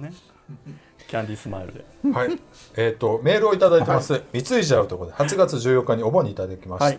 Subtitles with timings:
[0.00, 0.12] ね
[1.08, 2.38] キャンディースマイルではい。
[2.76, 4.22] えっ、と、メールをいただいてます。
[4.32, 6.92] 三井じゃうところで、8月14日にお盆にいただきまし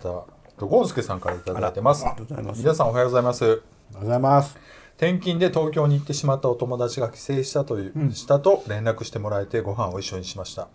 [0.58, 2.04] とゴンスケさんからいただいてます。
[2.06, 3.44] ありがとうございます皆さんおはようございます。
[3.44, 4.58] ありがとうございます。
[4.98, 10.66] 転勤で東京に行ってしまったお友達が帰省したという、したと連絡してもらえてご飯を一緒にしました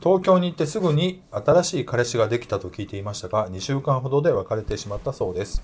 [0.00, 5.60] 東京に行ってすぐに新しい彼氏ができたと聞いていましたが2週間ほどで別れてしまったそうです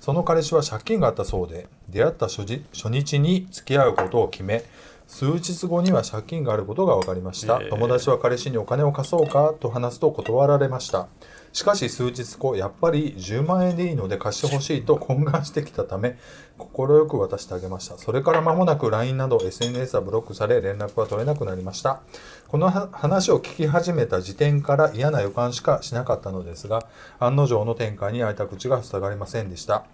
[0.00, 2.46] その彼氏は借金があったそうで出会った初
[2.88, 4.64] 日に付き合うことを決め
[5.10, 7.66] 数日後には借金があることが分かりました、え。
[7.66, 11.08] ー友達は彼氏にお金を貸そうかと話すと断られました。
[11.52, 16.16] しかし数日後やっぱり10万円でいいので貸してほしいと懇願してきたため
[16.58, 17.98] 快く渡してあげました。
[17.98, 22.02] それから間もなく LINE など SNS はブロックされ連絡は取れなくなりました。
[22.46, 26.86] このは話を聞き始めた時点から嫌な予感しかしなかったのですが
[27.18, 29.84] 案の定の展開に開いた口が塞がりませんでした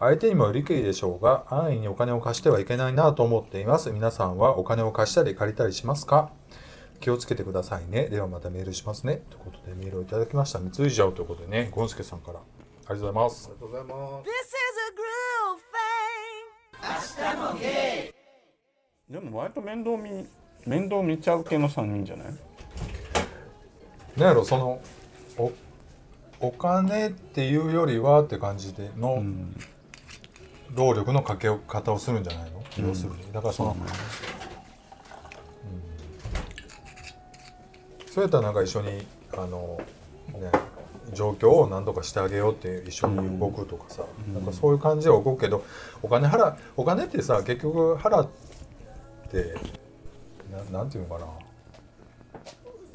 [0.00, 6.30] 相手にもよりけりでしょうが安易にお金を貸してはいけないなと思っています皆さんはお金を貸したり借りたりしますか？
[7.00, 8.08] 気をつけてくださいね。
[8.08, 9.22] ではまたメールしますね。
[9.28, 10.58] ということでメールをいただきました。
[10.58, 12.38] 三井じゃおということでね、ゴンスケさんから。
[12.38, 12.42] あ
[12.94, 13.50] りがとうございます。
[13.50, 14.28] ありがとうございます。
[14.28, 14.80] This is
[17.20, 18.08] a groove
[19.10, 19.12] thing.
[19.12, 20.26] でも割と面倒見
[20.66, 22.26] 面倒見ちゃう系の3人じゃない？
[24.16, 24.80] なんやろ、その、
[25.36, 25.52] お、
[26.40, 29.22] お金っていうよりはって感じでの、
[30.74, 33.32] 労力のかけ方をするんじゃないの、要するに。
[33.32, 33.74] だからその、う
[38.06, 38.10] ん。
[38.10, 39.80] そうやったらなんか一緒に、あの、
[40.32, 40.50] ね、
[41.12, 45.64] 状況を何とかしてあげようって一緒に動くとかさ、なんかそういう感じで動くけど
[46.02, 48.28] お金払お金ってさ結局払っ
[49.30, 49.54] て
[50.70, 51.30] ななんていうのかな。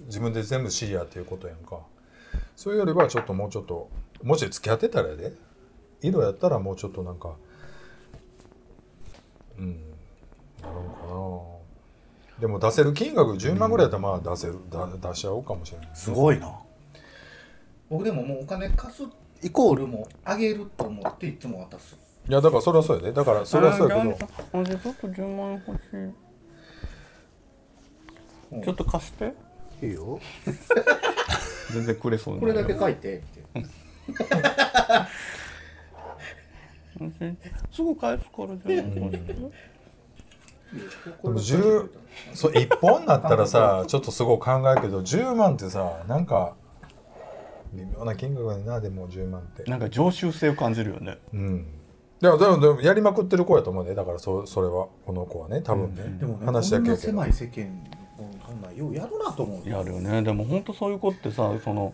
[0.08, 1.80] 自分で全部シーやっていうことやんか。
[2.56, 3.90] そういうよりはちょっともうちょっと
[4.24, 5.34] もし付き合ってたらやで。
[6.02, 7.36] 色やったらもうちょっとなんか
[9.60, 9.80] うん。
[10.62, 12.40] なるのかな。
[12.40, 15.90] でも出せる金額10万ぐらいやったらまあ出せる、だ出しちゃおうかもしれない。
[15.94, 16.58] すごいな。
[17.90, 19.04] 僕でももうお金貸す
[19.42, 21.98] イコールもうあげると思っていつも渡す。
[22.28, 23.12] いやだからそれはそうやで。
[23.12, 24.12] だからそれはそうやけど。
[24.12, 25.82] あーじゃあちょっと10万円欲し
[28.62, 28.64] い。
[28.64, 29.34] ちょっと貸して。
[29.82, 30.20] いいよ。
[31.74, 33.44] 全然くれそうないれだけ書いてって
[37.72, 39.40] すぐ返すから10万円貸してで
[41.24, 41.90] も10
[42.34, 46.56] そう1本になったらさちょっとすごい考えるけど10万ってさなんか
[47.74, 49.64] 微妙な金額だなでも10万って。
[49.70, 51.18] なんか常習性を感じるよね。
[51.34, 51.68] うん。
[52.20, 53.96] でもでもでもやりまくってる子やと思うね。
[53.96, 57.68] だからそそれはこの子はね多分ね、でもね話だこんなけ狭い世間
[58.18, 60.24] こんなんようやるなと思うやるよね。
[60.24, 61.94] でも本当そういう子ってさその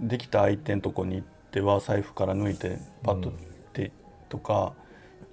[0.00, 3.53] できた相手のとこに行っては財布から抜いてパッとって
[4.34, 4.72] とか、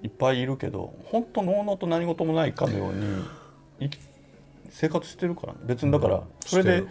[0.04, 3.90] いっぱいいるけど本当のうのうと何事もないかのように
[4.70, 6.84] 生活してるから別にだからそれで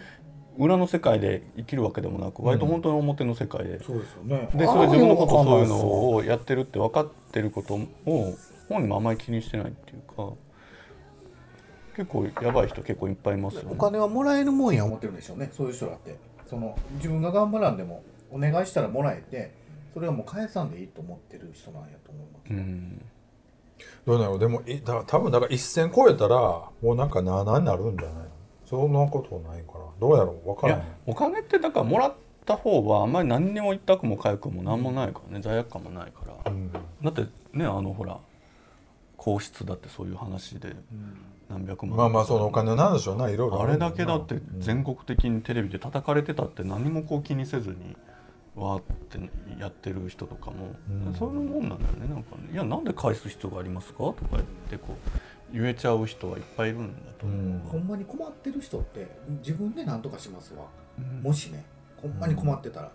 [0.57, 4.49] 裏の世界で生きるわけでもなく割と本当に表の世界で、そうですよね。
[4.53, 6.15] でそれ自分のことそういうのを。
[6.15, 7.87] をやってるって分かってることを
[8.67, 10.33] 本人もあんまり気にしてないっていうか
[11.95, 13.69] 結構やばい人結構いっぱいいますよね。
[13.71, 13.75] お。
[13.75, 15.49] 金はもらえるもんや思ってるんでしょうね。
[15.53, 16.17] そういう人だって。
[16.49, 19.60] その自分が頑張らんでもお願いしたらもらえて
[19.93, 23.05] それはもう返さんでいいと思ってる人なんやと思います、うん。
[24.05, 28.29] どうなのでもいだ多分だから一線超えたらもうなんかなになるんじゃないの？
[28.65, 29.85] そんなことないから。
[29.99, 30.55] どうやろう？
[30.55, 32.13] 分からないいやお金ってだからもらっ
[32.45, 35.41] た方はあんまり何にも痛くも痒くも何もないからね。
[35.43, 36.51] 罪悪感もないから。
[36.51, 36.71] うん。
[36.71, 36.79] だ
[37.09, 37.21] って
[37.53, 38.17] ねあのほら
[39.17, 40.75] 皇室だってそういう話で
[41.49, 41.97] 何百万。
[41.97, 47.95] まあまあそのお金なんでしょうないろいろあれだけだって全国的にテレビで叩かれてたって何もこう気にせずに
[48.63, 49.19] わーって
[49.59, 51.13] やってる人とかも、うん。
[51.13, 52.07] そういうもんなんだよね。
[52.07, 57.59] なんかね「いやなんで返す必要がありますか?」とか言ってこう言えちゃう人はいっぱいいるんだと思う、うん。
[57.59, 59.07] ほんまに困ってる人って
[59.39, 60.65] 自分で何とかしますわ、
[60.97, 61.21] うん。
[61.23, 61.63] もしね。
[62.01, 62.91] ほんまに困ってたら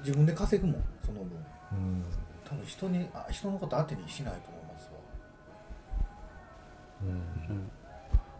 [0.00, 1.30] 自分で稼ぐもんその分。
[1.72, 2.04] うん。
[2.44, 4.98] 多分人にあ人のこと当てにしないと思いますわ。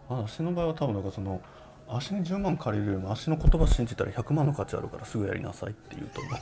[0.09, 0.25] うん。
[0.25, 1.41] 私の場合は多分なんかその
[1.89, 6.33] 足に10万借りるよりも足の言葉信じたら100万の価値あるからすぐやりなさいって言うと思う。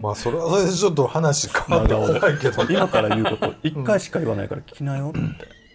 [0.00, 5.18] まあそれはそれでちょっと話変わってこないけど 今から言うこと1回しか言わないから聞きなよって、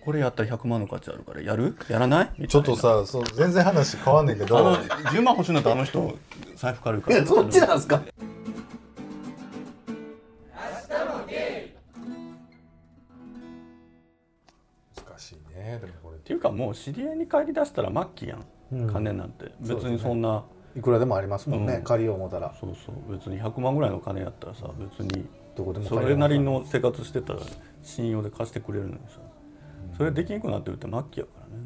[0.03, 1.77] これやったら100万の価値あるからやる？
[1.89, 2.47] やらない？
[2.47, 6.17] ちょっとさそう全然話変わんねんけあのど10万欲しいんだったらあの人
[6.55, 7.17] 財布借りるから。
[7.17, 8.01] いやそっちなんすか？
[15.05, 15.79] 難しいね。
[15.79, 16.17] でもこれ。
[16.17, 19.51] っていうかもう知り合いに帰り出したら末期やん、うん金なんて。
[19.61, 20.43] 別にそんな、
[20.75, 21.83] いくらでもありますもんね、うん。
[21.83, 22.53] 借りよう思ったら。
[22.59, 23.11] そうそう。
[23.11, 25.25] 別に100万ぐらいの金やったらさ別に
[25.55, 27.39] どこでも借それなりの生活してたら
[27.83, 29.19] 信用で貸してくれるのにさ。
[29.97, 31.63] それできんくなってるって末期やからね。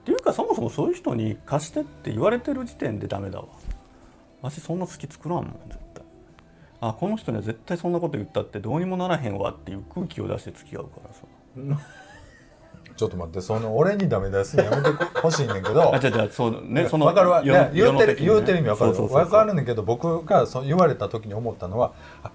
[0.00, 3.46] っていうかそもそもそういう人に貸してって言われてる時点でダメだわ。
[4.42, 6.04] わしそんな好き作らんもん絶対。
[6.80, 11.22] あこの人には絶対そんなこと言ったってどうにもならへんわっていう空気を出して付き合うからさ
[13.00, 14.90] ちょっと待ってその俺にダメ出すのやめて
[15.22, 15.94] ほ しいねんけど。
[15.94, 18.94] あじゃじゃそうねその分かるわ、世ね、言うてる、言うてる意味分かる。
[18.94, 19.24] そうそうそうそう。
[19.24, 21.92] 分かるねんけど僕がそう言われた時に思ったのは
[22.22, 22.30] あ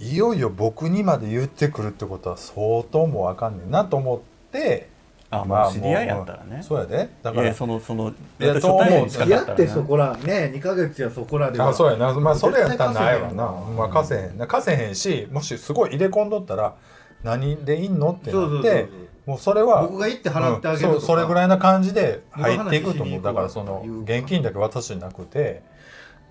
[0.00, 1.88] いよいよ僕にまで言ってくる。
[1.88, 4.18] ってことは相当もう分かんねんなと思っ
[4.50, 4.88] て
[5.30, 8.08] あまもう知り合いやったらねそうやでだからそのその
[8.40, 13.44] いやだって初対面にそう思う付き合ってそこらね2ヶ月やそこらではあそうやなまあそれやったらないわな
[13.76, 16.74] まあ貸せへんな貸せへんしもしすごい入れ込んどったら
[17.22, 18.88] 何でいいのってそうそうそうなって
[19.28, 20.94] もうそれは僕が行って払ってあげるとか。
[20.94, 23.22] うんそれぐらいな感じで入っていくと思う。
[23.22, 25.62] だからその現金だけ渡すんじゃなくて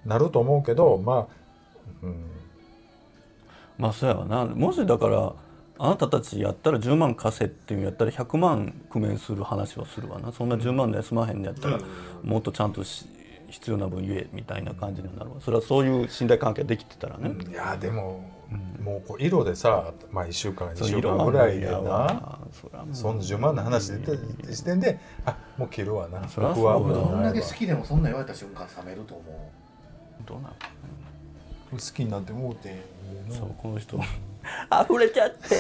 [0.04, 1.28] なると思うけどまあ、
[2.02, 2.16] うん、
[3.78, 4.46] まあそうやわな。
[4.46, 5.34] もしだから
[5.78, 10.32] あなたたちやったら10万貸せっていうんやったら100万工面する話はするわな。
[10.32, 11.80] そんな10万で済まへんのやったら
[12.24, 13.06] もっとちゃんとし
[13.52, 15.36] 必要な分言えみたいな感じになるわ。
[15.40, 18.24] それはそういう信頼関係できてたらね、いやでも、
[18.82, 22.40] もうこう色でさ、まあ、1週間2そう週間ぐらいでやなわ。
[22.54, 22.96] そりゃもう。
[22.96, 24.18] そんな10万の話出て
[24.50, 30.54] 時点であもう切るわな僕はどんだけ好きでもそんなん言われた瞬間冷めると思うどうなの
[31.72, 32.82] 好きになってもうて
[33.30, 35.58] そうこの人溢れちゃって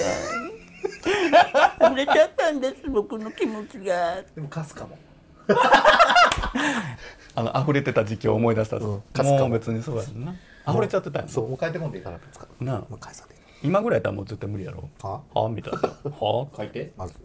[1.85, 4.97] 溢れちゃったんです僕の気持ちがでも貸すかも
[7.35, 8.81] あの溢れてた時期を思い出したら、
[9.13, 10.35] 貸すかも別にそうやんな
[10.67, 12.19] 溢れちゃってたやんそうもう帰ってこんでいいから
[12.59, 12.83] なあ。
[12.89, 13.35] まあ返さで。
[13.63, 14.89] 今ぐらいやったらもう絶対無理やろ。
[15.01, 15.21] は？
[15.33, 15.45] は？
[15.45, 15.79] あみたいな。
[15.79, 16.47] は？
[16.55, 16.91] 書いて？
[16.97, 17.15] まず。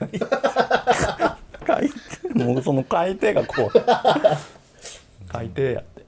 [0.00, 2.44] あ 書いて。
[2.44, 5.32] もうその書いてがこう。
[5.32, 6.04] 書いてやって。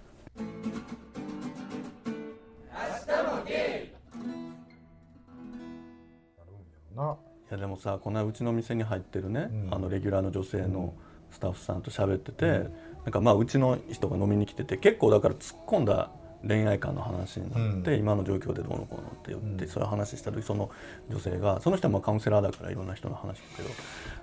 [6.94, 7.16] な
[7.50, 9.74] いやでもさこの間うちの店に入ってるね、うん。
[9.74, 10.94] あのレギュラーの女性の
[11.30, 12.68] スタッフさんと喋ってて、
[13.04, 16.10] なんかまあうちの人が飲みに来てて結構だから突っ込んだ
[16.46, 18.00] 恋愛観の話になって、うん。
[18.00, 19.70] 今の状況でどうのこうのって言って、うん。
[19.70, 20.70] そういう話した時その
[21.10, 23.68] 女性がその人はまあカウンセラーだからいろんな人の話聞くけど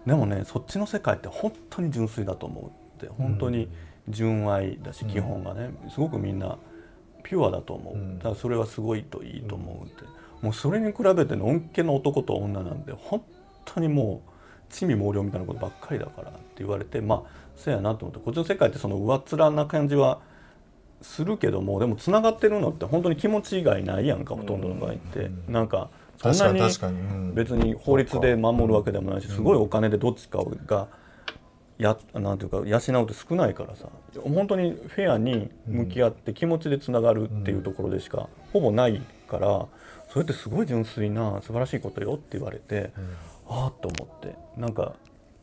[0.06, 3.70] でもねそっちの世界って本当に純粋だと思うって本当に
[4.10, 6.58] 純愛だし、基本がねすごくみんな
[7.24, 8.18] ピュアだと思う、うん。
[8.18, 10.04] だからそれはすごいといいと思うって、
[10.42, 13.24] もうそれに比べてのんけの男と女なんて本
[13.66, 20.22] 当にもう地味猛量みたいなことばっかりだからって言われてまあそうやなと思ってこっちの世界ってその上っ面な感じは
[21.02, 26.60] するけどもでもつながってるのって本当に気持ち以外ないやんかほとんどの場合って、なんかそんなに
[27.34, 30.88] 別に法律で守るわけでもないしすごいお金でどっちかが
[31.78, 32.64] やなんていうか養
[33.02, 33.88] うって少ないからさ。
[34.22, 39.68] 本当にフェアに向き合って気持ちでつながるっていうところでしかほぼないから
[40.10, 42.92] それってすごい純粋な素晴らしいことよって言われて、
[43.48, 44.36] ああと思って。
[44.58, 44.96] なんか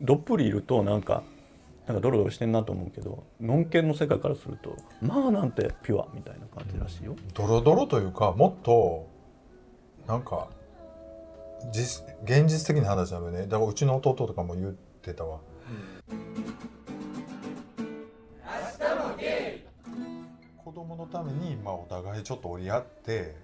[0.03, 1.23] どっぷりいるとなんか
[1.87, 7.17] なんかドロドロしてんなと思うけどのんけの世界からするとまあなんてピュアみたいな感じらしいよ。
[7.35, 9.07] ドロドロというかもっと
[10.07, 10.49] なんか
[11.73, 13.47] 実現実的な話なのね。
[13.47, 15.39] だからうちの弟とかも言ってたわ、
[20.65, 23.37] 子供のために、まあ、お互いちょっと折り合って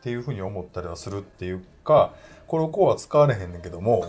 [0.00, 2.14] っていうふうに思ったりはするっていうか
[2.46, 4.04] これをこうは使われへんねんけども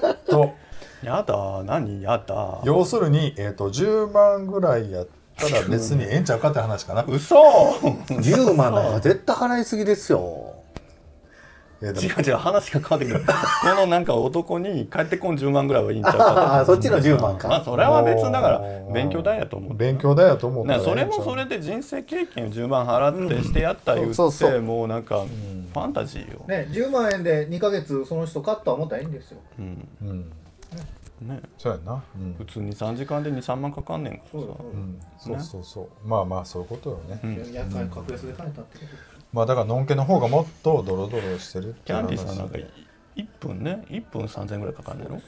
[0.00, 0.54] えっ と
[1.02, 2.60] やだ何やだ。
[2.64, 7.04] 要するに、えっと10万ぐらいやったら別にええんちゃうかって話かな。
[7.08, 7.36] 嘘。
[8.08, 10.52] 10万なんか絶対払いすぎですよ。
[11.82, 13.24] 違う違う話が変わってくる。
[13.24, 18.60] このなんか男に帰ってこん10万ぐらいはいいんちゃうかああそっちの10万まあかそれは別だから
[18.92, 24.62] 勉強代やと思う勉強だよと思うなそれもそれで人生経験を10万払ってしてやった言って、そうそうそう。
[24.62, 25.24] もうなんか
[25.72, 29.38] ファンタジーよ、ね10万円で2ヶ月その人買った思ったらいいんですよ。
[29.58, 29.88] うん。
[30.02, 30.32] うん
[31.28, 32.02] ね、そうやんな。
[32.16, 32.34] うん。
[32.34, 34.46] 普通に3時間で23万かかんねんからさ。
[34.60, 35.40] うんそう。
[35.40, 37.52] そうそうまあまあそういうことよね、うん。
[37.52, 38.90] 厄介格安で買えたってこと。
[39.32, 42.64] まあだからのんけの方がもっとドロドロしてるってキャンディーさんなんか話
[43.16, 43.84] 1分ね。
[43.88, 45.20] 1分3000円ぐらいかかんねんの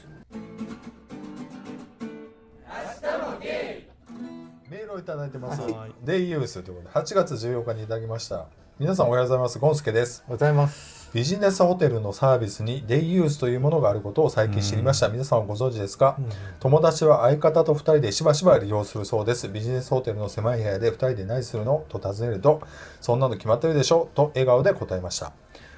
[4.69, 5.61] メールをいただいてます。
[5.61, 5.91] はい。
[6.03, 7.05] デイユースということで。
[7.05, 8.47] 8月14日にいただきました。
[8.79, 9.59] 皆さんおはようございます。
[9.59, 10.23] ゴンスケです。
[10.27, 16.17] おはようございますビジネスホテルのサービスにデイユースというものがあることを最近知りました、皆さんはご存知ですか、
[16.59, 19.47] 友達は相方と2人でしばしば利用するそうです。
[19.47, 21.85] ビジネスホテルの狭い部屋で2人で何するの？
[21.87, 22.61] と尋ねると
[22.99, 24.09] そんなの決まってるでしょ？
[24.13, 25.31] と笑顔で答えました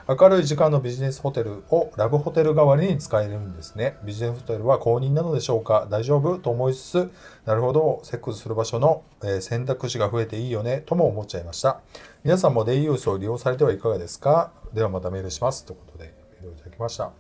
[0.10, 3.98] 明るい時間のビジネスホテルをラブホテル代わりに使えるんですね。
[4.06, 5.86] ビジネスホテルは公認なのでしょうか？
[5.90, 6.38] 大丈夫？
[6.38, 7.12] と思いつつ
[7.46, 10.82] なるほどセックスする場所の、えー選択肢が増えていいよね？
[10.86, 11.82] とも思っちゃいました。
[12.24, 14.54] 皆さんもデイユースを利用されてはいかがですか？
[14.74, 15.66] ではまたメールします。
[15.66, 17.04] ということでメールをいただきました。
[17.04, 17.12] あ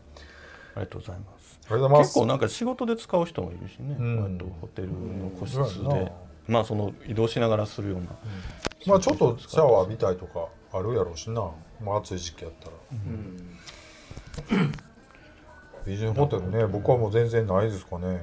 [0.77, 1.59] りがとうございます。
[1.69, 2.07] ありがとうございます。
[2.07, 4.37] 結構なんか仕事で使う人もいるしね、うん。
[4.61, 6.11] ホテルの個室で。
[6.47, 8.05] まあその移動しながらするような、
[8.85, 11.41] まあちょっとシャワー浴びたいとかあるやろうしな、
[11.83, 12.73] まあ、暑い時期やったら。
[15.85, 16.65] 美人ホテルね。
[16.67, 18.21] 僕はもう全然ないですかね。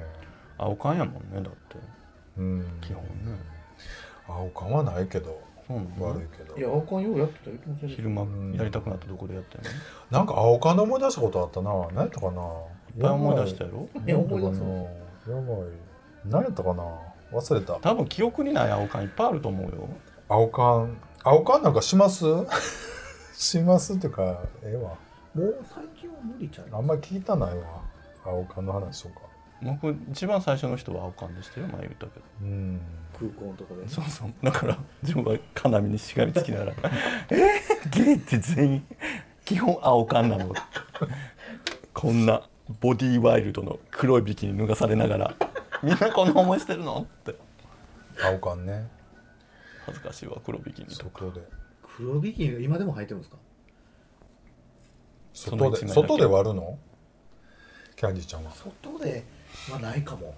[0.57, 1.49] 青缶やもんねだって。
[2.37, 2.65] うん。
[2.81, 3.09] 基本ね。
[4.27, 5.41] 青缶はないけど。
[5.67, 6.05] そうなの？
[6.13, 6.55] 悪いけど。
[6.55, 7.89] いや青缶ようやってた言ってません。
[7.89, 8.21] でした昼間
[8.55, 9.69] やりたくなってどこでやったのいっ
[10.11, 11.71] なんか青缶で思い出したことあったな。
[11.93, 12.41] 何やったかな？
[13.01, 13.89] ぱい思い出したやろ？
[14.05, 14.61] いや思い出す。
[14.61, 15.45] やばい。
[16.25, 16.83] 何やったかな？
[17.33, 17.73] 忘れた。
[17.75, 19.89] 多分記憶にない青缶いっぱいあると思うよ。
[20.29, 22.23] 青缶青缶なんかします？
[23.35, 24.91] しますっていうかええわ。
[25.33, 26.67] もう最近は無理ちゃう？
[26.71, 27.65] あんまり聞いたないわ。
[28.23, 29.15] 青缶の話とか。
[29.63, 32.25] 僕一番最初の人は青缶でしたよ前言ったけど。
[32.41, 32.81] うん。
[33.17, 33.87] 空港のとこで。
[33.89, 34.29] そうそう。
[34.43, 36.73] だから自分は金網にしがみつきながら
[37.31, 37.35] 「え？
[37.35, 38.87] ー、ゲイって全員
[39.45, 40.53] 基本青缶なの?」
[41.93, 42.41] こんな
[42.81, 45.35] ボディーワイルドの黒いビキニ脱がされながら。
[45.83, 47.01] みんなこんな思いしてるの？
[47.01, 47.35] って。
[48.23, 48.87] 青缶ね
[49.85, 51.41] 恥ずかしいわ黒ビキニとか外で。
[51.97, 53.37] 黒ビキニが今でも履いてるんですか？
[55.33, 55.87] 外で。
[55.87, 56.77] 外で割るの？
[57.95, 58.51] キャンディーちゃんは。
[58.51, 59.23] 外で
[59.71, 60.35] はないかも。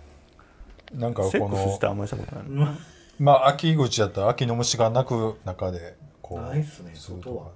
[0.93, 2.75] なんかこのまりしたことないの？
[3.19, 7.51] まあ秋口やったら秋の虫が鳴く中でこうないっすね外は。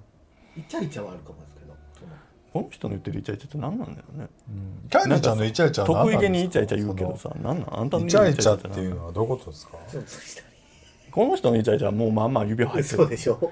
[0.58, 2.12] イチャイチャはあるかもですけどその
[2.52, 4.28] この人の言ってるイチャイチャって何なんだよね。
[4.90, 7.80] キャンディーちゃんのイチャイチャは何得意げなんですかにイチャイチャ言うけどさ何なん？
[7.80, 9.78] あんたのイチャイチャっ何ていうのはどういうことですか？
[11.12, 12.84] この人のイチャイチャはもうまあまあ指入ってる。
[12.98, 13.52] そうでしょ。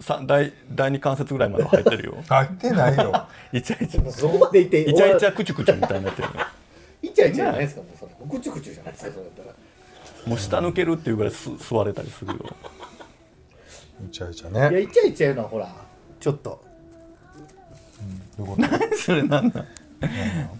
[0.00, 2.16] さ第第二関節ぐらいまでは入ってるよ。
[2.28, 3.26] 入ってないよ。
[3.52, 4.10] イチャイチャ。
[4.10, 6.34] そこまでいてイチャイチャクチュクチュみたいになってるね
[7.02, 9.54] イチャイチャじゃないですかもうそれぐちゅぐちゅじゃないですかそれだったら。
[10.26, 12.38] もう下抜けるっていうぐらいす吸われたりするよ。
[14.06, 15.68] イチャイチャいやねイチャイチャいうのはほら
[16.20, 16.62] ちょっと。
[18.38, 18.56] どういうこ？
[18.56, 19.48] とそれなん？
[19.48, 19.66] なん。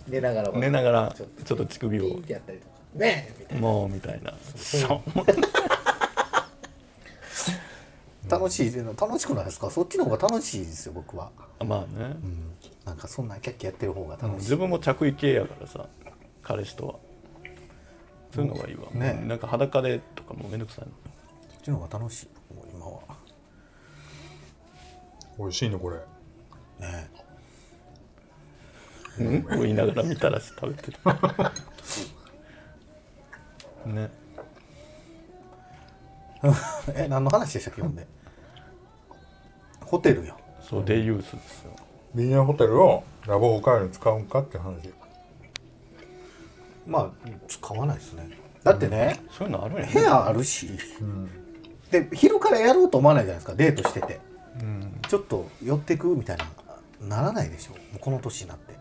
[0.09, 1.65] 寝ながら寝ながらちょっと。
[1.67, 2.21] 乳首を。
[2.27, 2.75] やったりとか。
[2.95, 3.35] ねえ。
[3.39, 3.61] みたいな。
[3.61, 3.89] もう。
[3.89, 5.01] みたいなそう
[8.29, 9.71] 楽しいっていうのは楽しくないですか？
[9.71, 11.31] そっちの方が楽しいですよ僕は、
[11.65, 12.53] まあね、うん、
[12.85, 15.87] なんかそんなキャッキャやってる方が楽しい、自分も着衣系やからさ
[16.43, 16.95] 彼氏とは。
[18.35, 19.25] そういうのがいいわ、ね。
[19.27, 20.91] なんか裸でとかもうめんどくさいの。
[21.51, 22.29] そっちの方が楽しい。
[22.55, 23.01] もう今は。
[25.39, 25.97] 美味しいねこれ。
[26.79, 27.11] ね。
[29.19, 29.43] うん？
[29.45, 30.99] こう言いながら見たらし食べてる。
[33.95, 34.11] ね。
[36.95, 38.07] え何の話でしたっけほんで？
[39.89, 41.71] ホテルよそうデイユースですよ。
[42.15, 44.93] ビニヤホテルをラブホカールに使うんかって話。
[46.87, 48.29] まあ使わないですね。
[48.65, 50.69] だってね、そういうのあるんやね部屋あるし。
[51.01, 51.31] うん
[51.91, 54.21] で昼からやろうと思わないじゃないですかデートしてて。
[54.61, 55.01] うん。
[55.09, 58.75] ちょっと寄ってくみたいなならないでしょもうこの年になって。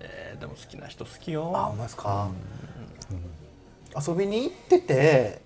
[0.00, 1.52] えーでも好きな人好きよ。
[1.54, 2.30] あほんまですか、
[4.08, 5.42] 遊びに行ってて。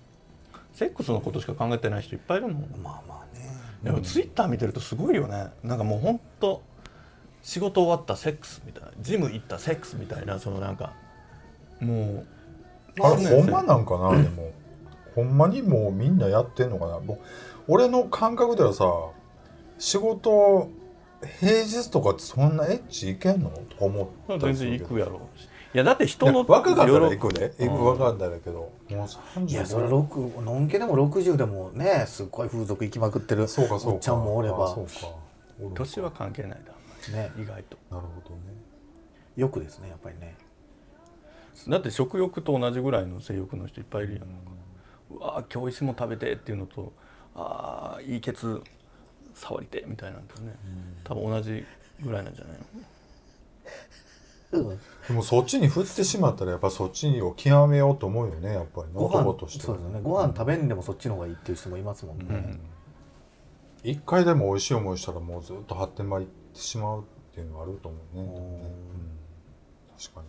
[0.73, 2.81] セックスのことしか考えてない人いっぱいいるもん。
[2.81, 3.54] まあまあね
[3.85, 5.47] でもツイッター見てるとすごいよね。
[5.63, 6.63] なんかもうほんと
[7.41, 10.93] 仕事終わったセックスみたいなジム行ったセックスみたいなそのなんか
[11.79, 12.25] も
[12.97, 14.21] うあれほんねまなんかな？
[14.21, 14.51] でも
[15.13, 16.99] ほんまにもうみんなやってんのかな？
[16.99, 17.19] もう
[17.67, 18.85] 俺の感覚ではさ
[19.77, 20.69] 仕事
[21.39, 23.51] 平日とかってそんなエッチいけんの？
[23.51, 25.21] とか思った全然行くやろ
[25.73, 27.53] いやだって人の若かったら夜行くで。
[27.59, 27.77] 行うん。
[27.77, 33.95] く若かったらけどもう35いやそれ6のんけでも60でもねすっごい風俗行きまくってるそうかそうか。
[33.95, 34.65] おっちゃんもおれば。
[34.65, 34.91] あそうか。
[35.59, 35.75] おるか。
[35.77, 37.31] 年は関係ないだね。
[37.37, 37.77] 意外と。
[37.89, 38.41] なるほどね。
[39.35, 40.35] よくですねやっぱりね。
[41.67, 44.23] だって食欲と同じぐらいの性欲の人いっぱいいるやん。
[45.17, 46.93] うわー今日石も食べてっていうのと
[47.33, 48.61] あーいいケツ
[49.33, 50.55] 触りてみたいなんてね。
[51.03, 51.65] 多分同じ
[52.01, 52.59] ぐらいなんじゃないの？
[52.75, 52.85] うん
[55.07, 58.93] でもそっちに振ってしまったらやっぱそっちを極めようと思うよねやっぱりね。
[58.95, 59.99] ご飯男としてそうですよね。
[60.01, 62.59] ご飯食べんでもそっちの方がいいっていう人もいますもんね、うん。
[63.83, 68.61] 一回でも美味しい思いしたらもうずっと発展場行ってしまうっていうのはあると思うねうんうん。
[69.97, 70.27] 確かに。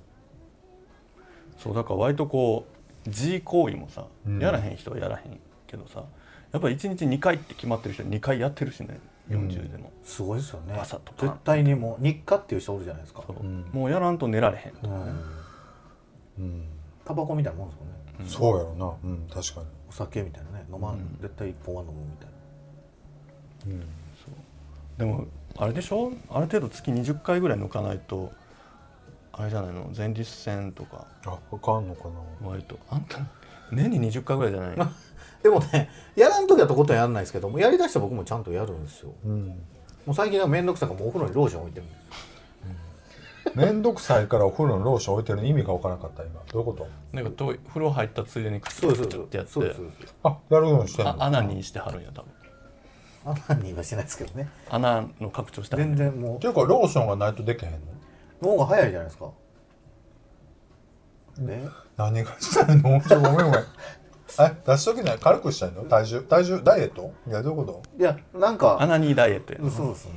[1.58, 2.66] そうだから割とこ
[3.06, 4.40] う G 行為もさ、うん。
[4.40, 6.04] やらへん人はやらへんけどさ
[6.52, 10.74] やっぱり1日2回って決まってる人2回やってるしね40でも、すごいですよね。
[10.78, 11.26] 朝とか。
[11.26, 13.24] 絶対にもう日課っていう人おるじゃないですか。
[13.26, 13.36] そう。
[13.40, 13.66] うん。
[13.72, 14.86] もうやらんと寝られへんとか。
[14.88, 14.94] ね、
[16.38, 16.44] うん。
[16.44, 16.68] うん。
[17.04, 17.94] タバコみたいなもんですもんね。
[18.30, 18.92] そうやろな。
[19.04, 20.64] うん確かお酒みたいなね。
[20.72, 21.18] 飲まん、うん。
[21.20, 22.28] 絶対一本は飲むみたい
[23.66, 23.74] な。
[23.74, 23.88] にうん。
[24.98, 25.26] でも
[25.58, 26.12] あれでしょ？
[26.30, 28.32] ある程度月20回ぐらい抜かないと
[29.32, 29.90] あれじゃないの？
[29.96, 31.06] 前立腺とか。
[31.26, 32.48] ああかんのかな。
[32.48, 32.78] 割と。
[32.90, 33.18] あんた
[33.72, 34.76] 年に20回ぐらいじゃない
[35.42, 39.12] でもねやらん時はとことんやらないですけどもやりだしたら僕もちゃんとやるんですよ。
[39.24, 39.48] うん
[40.06, 42.02] もう最近は面倒くさくもうお風呂にローション置いてるんですよ。
[43.54, 46.40] めんどくさいからお風呂のローション置いてるの意味が分からなかった今。
[46.52, 46.86] どういうこと？
[47.12, 49.22] なんかどう風呂入ったついでにクそうそうそう。
[49.24, 49.76] ッてやって。
[50.22, 51.10] あやるようにしてんの？
[51.12, 52.30] あ穴にしてはるんや多分。
[53.24, 54.48] あんなにはしてないですけどね。
[54.70, 57.78] 穴の拡張したら全然もっていうかローションがないとできへんの？
[58.42, 59.30] うの方が早いじゃないですか。
[61.38, 61.68] ね。
[61.96, 63.00] 何がしたいの？
[63.00, 63.52] ちょごめんごめん
[64.40, 65.18] え出しときない？
[65.18, 65.82] 軽くしたいの？
[65.84, 66.20] 体重？
[66.22, 66.62] 体重？
[66.62, 67.12] ダイエット？
[67.26, 70.12] いやどういうこいやなんか穴にダイエットやうんそうですね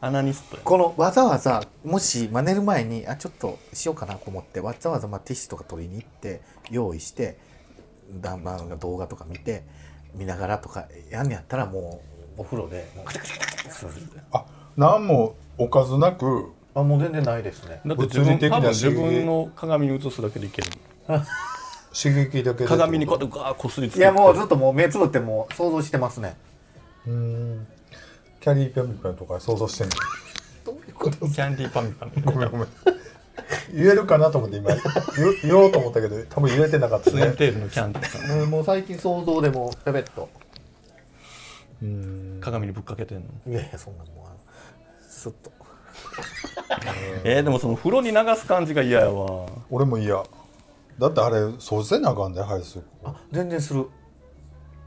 [0.00, 0.62] アナニストや。
[0.64, 4.60] このわざわざもし、まあ、寝る前にあちょっとしようかなと思って。
[4.60, 7.36] わざわざまあティッシュとか取りに行って用意して
[8.20, 9.64] だまあ動画とか見て
[10.14, 12.00] 見ながらとかやんねやったらも
[12.38, 13.06] うお風呂でもう
[13.72, 13.96] そうと
[14.38, 14.44] あ
[14.76, 17.80] 何もおかずなくあもう全然ないですね。
[17.86, 20.68] だって自分物理的な多分自分の鏡に映すだけでいける
[21.94, 26.36] 刺激だけで鏡にこうやってガーッこすりつけいやもうずっともう目つぶってもう想像してますね。
[27.06, 27.66] うーん。
[28.40, 29.94] キャリーペンペンとか想像してんの？
[31.28, 32.12] キャンディーパミパミ。
[32.22, 32.68] ごめんごめん。
[33.72, 34.80] 言えるかなと思って今言
[35.44, 38.38] 言おうと思ったけど多分言えてなかったツインねテールのキャンディーさん。
[38.38, 40.28] もうもう最近想像でもうペペッと。
[41.82, 42.40] うーん。
[42.40, 43.52] 鏡にぶっかけてんの？
[43.52, 44.36] いやいやそんなもうあの
[45.00, 45.52] スッと。
[47.24, 49.46] えー、でもその風呂に流す感じが嫌やわ。
[49.70, 50.22] 俺も嫌
[50.98, 53.86] だってあれ掃除せなあかんで排水あ全然する。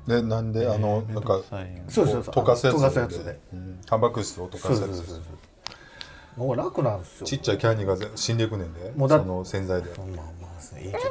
[0.08, 1.42] でなんであのめなんんか
[1.90, 2.30] そうですそうです。
[2.30, 3.40] 溶かすやつ溶かすやつで。
[3.54, 3.80] うん。
[3.86, 5.22] タンパク質を溶かすやつです。
[6.38, 7.26] もう楽なんですよ。
[7.26, 8.94] ちっちゃいキャンディーがぜ死んでいくねんで。
[8.96, 9.90] もうだその洗剤で。
[9.98, 10.08] まあ
[10.42, 11.04] まあですねいいけど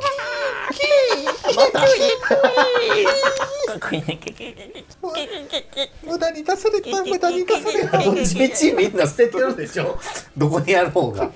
[6.05, 9.99] 無駄に出された無駄に出されたどっちみちみんな捨ててるでしょ
[10.37, 11.31] どこにやろうが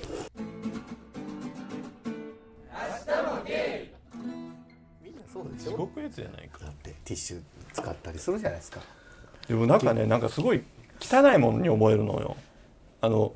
[5.75, 6.59] んなそうでしょすごくやつやないか。
[6.65, 7.41] だってティッシュ
[7.73, 8.79] 使ったりするじゃないですか。
[9.47, 10.63] でもなんかねなんかすごい
[10.99, 12.35] 汚いものに思えるのよ。
[13.01, 13.33] あの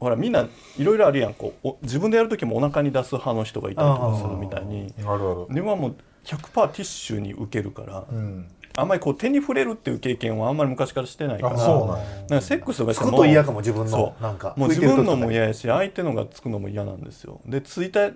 [0.00, 0.48] ほらみんな
[0.78, 1.34] いろいろあるやん。
[1.34, 4.92] こうお自分でやる時もお腹に出す派の人がいたりとかするみたいに。
[4.98, 11.54] あるあるではもう100%ティッシュに受けるから、うんあんまりこう手に触れるっていう経験はあんまり昔からしてないから。
[11.54, 11.84] あそ
[12.28, 17.40] うなんセックスとかしてもつくと嫌かも自分のそなんかもう自分のもや嫌やし相手のがつくのも嫌なんですよ。
[17.46, 18.10] でついた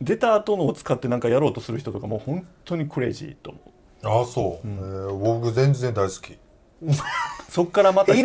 [0.00, 4.22] 出た後のを使ってなんかやろうとする人とかもう本当にクレイジーと思う。
[4.22, 6.38] あそう、えー僕全然大好き
[7.48, 8.20] そっからまたそ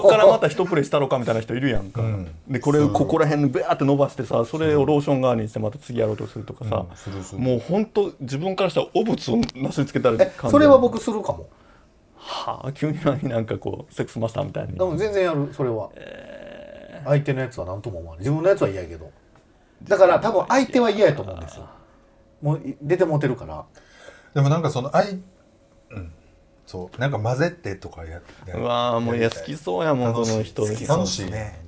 [0.00, 2.28] っからまた一プレイしたろかみたいな人いるやんか、うん。
[2.48, 6.96] でこれをここら辺にベーって伸ばしてさそれをローション代わりにしてまた次やろうとするとかさ、うん。
[6.96, 11.46] するするもう本当自分からしたら汚物をなすりつけたらえそれは僕するかも。
[12.16, 12.72] はあ？
[12.72, 14.72] 急に何なんかこうセックスマスターみたいに。
[14.72, 15.90] でも全然やるそれは、
[17.04, 18.20] 相手のやつは何とも思わない。
[18.20, 19.10] 自分のやつは嫌やけど。
[19.84, 21.66] だから多分相手は嫌やと思うんですよ。
[22.42, 23.64] もうい出てもてるから。
[24.34, 25.24] でもなんかその愛うん
[26.68, 27.00] そう。
[27.00, 30.30] なんか混ぜてとかややうわーもういや好きそうやもん楽しい。
[30.30, 30.62] その人。
[30.62, 31.60] 好きそう楽しいですね。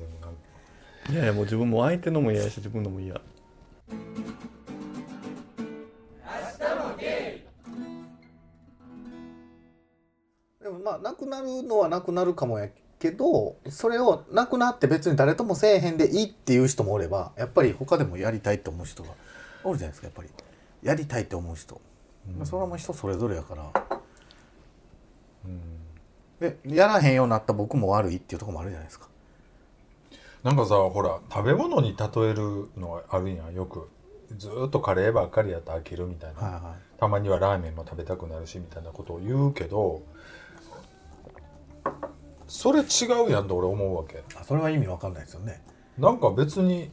[1.10, 2.50] いやいやもう自分も相手のも嫌や。
[2.50, 3.14] し自分のも嫌
[10.62, 19.08] でもまあなくなるのはなくなるかもやけどそれをなくなって別に誰ともせえへんでいいっていう人もおればやっぱり他でもやりたいって思う人が
[19.64, 20.28] おるじゃないですかやっぱり。
[20.82, 21.78] やりたいって思う人、
[22.38, 23.99] まあそれはもう人それぞれやから、
[26.40, 29.09] でやらへんようになった僕も悪いっていうところもあるじゃないですか。
[30.42, 33.44] なんかさほら食べ物に例えるのがあるんや。
[33.44, 33.88] んよく
[34.37, 40.03] ずーっとカレーばっかりやったら飽きるみたいな、はいはたまにはラーメンも食べたくなるしみたいなことを言うけど
[42.46, 44.18] それ違うやんと俺思うわけ。
[44.18, 45.62] いあそれは意味わかんないですよね。
[45.98, 46.90] なんか別に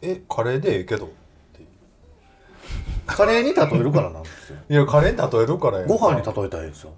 [0.00, 1.14] えカレーでええけどって。
[3.06, 4.58] カレーに例えるからなんですよ。
[4.68, 6.92] いやカレーに例えるからやご飯に例えたらいいですよ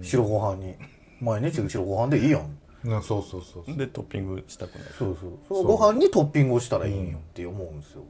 [0.00, 0.74] 白ご飯に。
[1.20, 2.58] 毎日白ご飯でいいやん。
[2.84, 3.02] うん。
[3.02, 3.76] そうそうそうそう。
[3.76, 5.30] でトッピングしたくないそうそう。
[5.48, 8.02] そのご飯にトッピングをしたらいいんよって思うんですよ、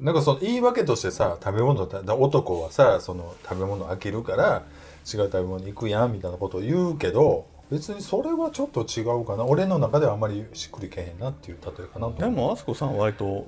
[0.00, 4.64] なんかその言い訳としてさ食べ物だだ男はさその食べ物飽きるから
[5.06, 9.44] 違う食べ物に行くやんみたいなことを言うけど別にそれはちょっと違うかな。
[9.44, 13.46] 俺の中ではあんまりしっくりけへんなっていう例えかなとでもあすこさんは割と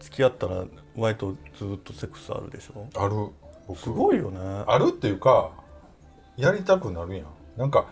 [0.00, 0.64] 付き合ったら
[0.96, 2.86] 割とずっとセックスあるでしょ？
[2.96, 3.28] ある。
[3.66, 3.80] 僕。
[3.80, 4.38] すごいよね。
[4.66, 5.50] あるっていうか
[6.36, 7.26] やりたくなるやん。
[7.56, 7.86] なんか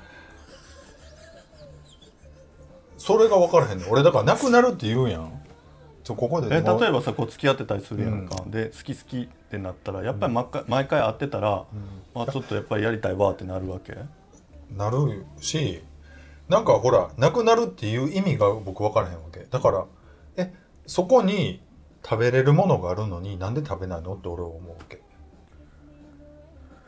[2.99, 3.91] それが分からへんねん。
[3.91, 5.41] 俺だからなくなるって言うんやん。
[6.05, 11.65] ちょここでえ例えばさこう付き合ってたりするやんか、で好き好きってなったらやっぱり毎回,、毎回会ってたら、
[12.15, 13.97] まあ、ちょっとやっぱりやりたいわってなるわけ？
[14.71, 15.83] なるし
[16.51, 19.47] なんかほらなくなるっていう意味が僕分からへんわけ。
[19.51, 19.87] だから
[20.37, 20.53] え
[20.87, 21.63] そこに
[22.05, 24.15] 食べれるものがあるのになんで食べないの？
[24.15, 25.01] って俺は思うわけ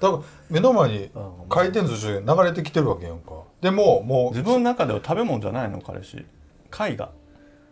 [0.00, 1.10] だから目の前に
[1.48, 3.42] 回転寿司が流れてきてるわけやんか。
[3.60, 6.26] でももう自分の中では食べ物じゃないの彼氏。
[6.70, 7.10] 貝が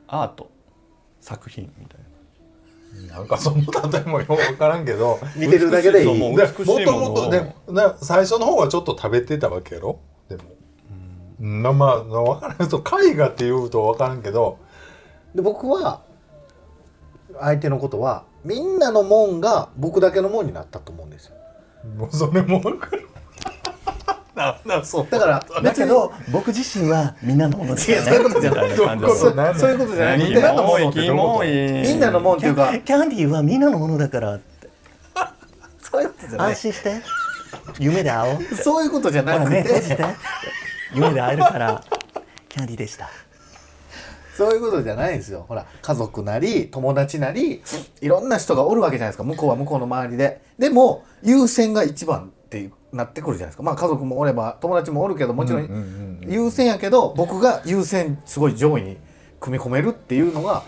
[0.06, 0.50] アート。
[1.20, 2.00] 作品みたい
[3.08, 3.16] な。
[3.16, 5.18] なんかその例えもよく分からんけど。
[5.36, 6.18] 見てるだけでいい。
[6.18, 7.08] もうで美しいものを。
[7.10, 9.98] もともとでな最初の方はちょっと食べてたわけやろ？
[10.28, 10.42] でも、
[11.40, 12.68] うん、まあまあ分からん。
[12.68, 14.58] と絵画って言うと分からんけど。
[15.34, 16.02] で僕は
[17.40, 21.36] 相手のことはみんなのもんが僕だけのもんになったと思うんですよ
[21.96, 23.08] もうそれも分かる
[24.34, 28.76] なんだそうだからだけど僕自身はみんなのものです違 うそういうことじゃない。
[28.76, 34.68] そういうことじゃなく何てみんなのものってキどういうみんなのもんっていうかキャンディーはみんなのものだからって。
[35.80, 36.50] そういうことじゃない。
[36.52, 36.94] 安心して。
[37.78, 39.56] 夢で会おう そういうことじゃほらなくて。
[39.56, 40.04] 目閉じて。
[40.94, 41.82] 夢で会えるから。
[42.48, 43.08] キャンディーでした
[44.36, 45.44] そういうことじゃないんですよ。
[45.48, 47.62] ほら家族なり友達なり
[48.00, 49.24] いろんな人がおるわけじゃないですか。
[49.24, 50.40] 向こうは向こうの周りで。
[50.58, 53.62] でも優先が一番ってなってくるじゃないですか。
[53.62, 58.96] まあ家族もおれば友達もおるけどもちろうん優先やけど僕が優先すごい上位に
[59.40, 60.64] 組み込めるっていうのが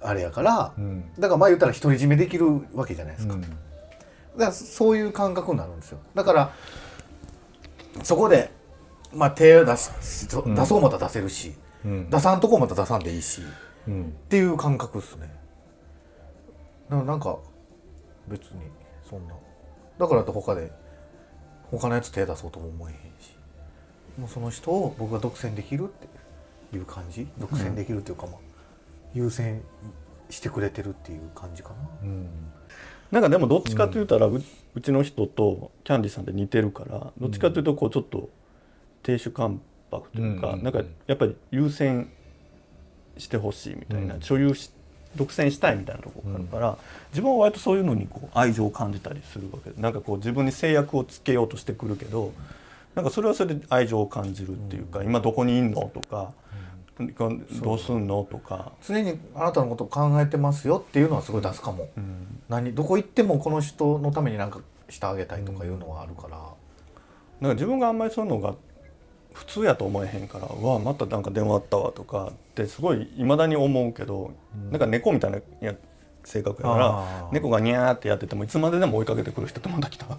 [0.00, 1.04] あれやからうん。
[1.18, 3.40] だからまあ言ったら独り占めできるわけじゃないですか、うん。
[3.42, 3.56] だか
[4.36, 5.98] らそういう感覚になるんですよ。
[6.14, 6.52] だから
[8.02, 8.50] そこで、
[9.12, 10.54] まあ、手を出しん。
[10.54, 13.40] 出そうまた出せるし、うん出さんとこまた出さんでいいし。
[13.40, 13.44] っ
[13.88, 14.14] うん。
[14.28, 15.30] ていう感覚ですね。
[16.90, 17.38] だからなんか
[18.28, 18.60] 別に
[19.08, 19.34] そんな。
[19.98, 20.70] だからって他で
[21.70, 23.34] 他のやつ手出そうとも思えへんし。
[24.18, 27.26] もうその人を僕が独占できるっていう感じ？
[27.38, 28.36] 独占できるっていうか、まあ
[29.14, 29.62] 優先
[30.28, 31.76] してくれてるっていう感じかな。
[32.02, 32.28] うん。
[33.10, 34.42] なんかでもどっちかというたらう,、
[34.74, 38.28] うちの人とキャンディさんで似てるからどっちかというとこうちょっと
[39.02, 42.10] 亭主関白というか、うんなんかやっぱり優先
[43.16, 44.20] してほしいみたいな、うん。
[44.20, 44.70] 所有し
[45.16, 46.78] 独占したいみたいなところがあるから、
[47.10, 49.70] 自分は割とそういうのにこう愛情を感じたりするわけ。
[49.70, 52.32] でなんかこう自分に制約をつけようとしてくるけど
[52.94, 56.32] なんかそれはそれで愛情を感じるっていうか、今どこにいんのとか、
[57.62, 58.72] どうすんのとか。
[58.86, 62.40] 常にあなたのことを考えてますよっていうのはすごい出すかも、うん。
[62.48, 66.38] 何どこ行ってもこの人のためになんかしてあげたいとかいうのはあるから、
[67.40, 68.54] なんか自分があんまりそういうのが
[69.38, 74.32] 普通やと思えへんから「うわまたなんか電話あったわ」とかってすごいいまだに思うけど、
[74.70, 75.74] なんか猫みたいないや
[76.24, 77.32] 性格やかあらー。
[77.32, 80.18] 猫がニャーってやっててもいつまででも追いかけてくる人ってまた来たっ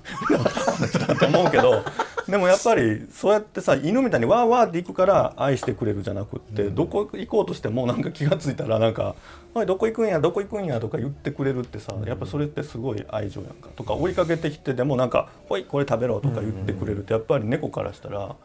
[1.19, 1.84] て思うけど
[2.29, 9.15] でもやっぱりそうやってさ犬みたいにわーわーって行くから愛してくれるじゃなくって、どこ行こうとしてもなんか気が付いたらなんか
[9.53, 13.69] 「おいどこ行くんやどこ行くんや」とか言ってくれるってさやっぱそれってすごい愛情やんか。
[13.75, 18.36] とか追いかけてきてでもなんか「おいこれ食べろ」とか言ってくれるってやっぱり猫からしたら。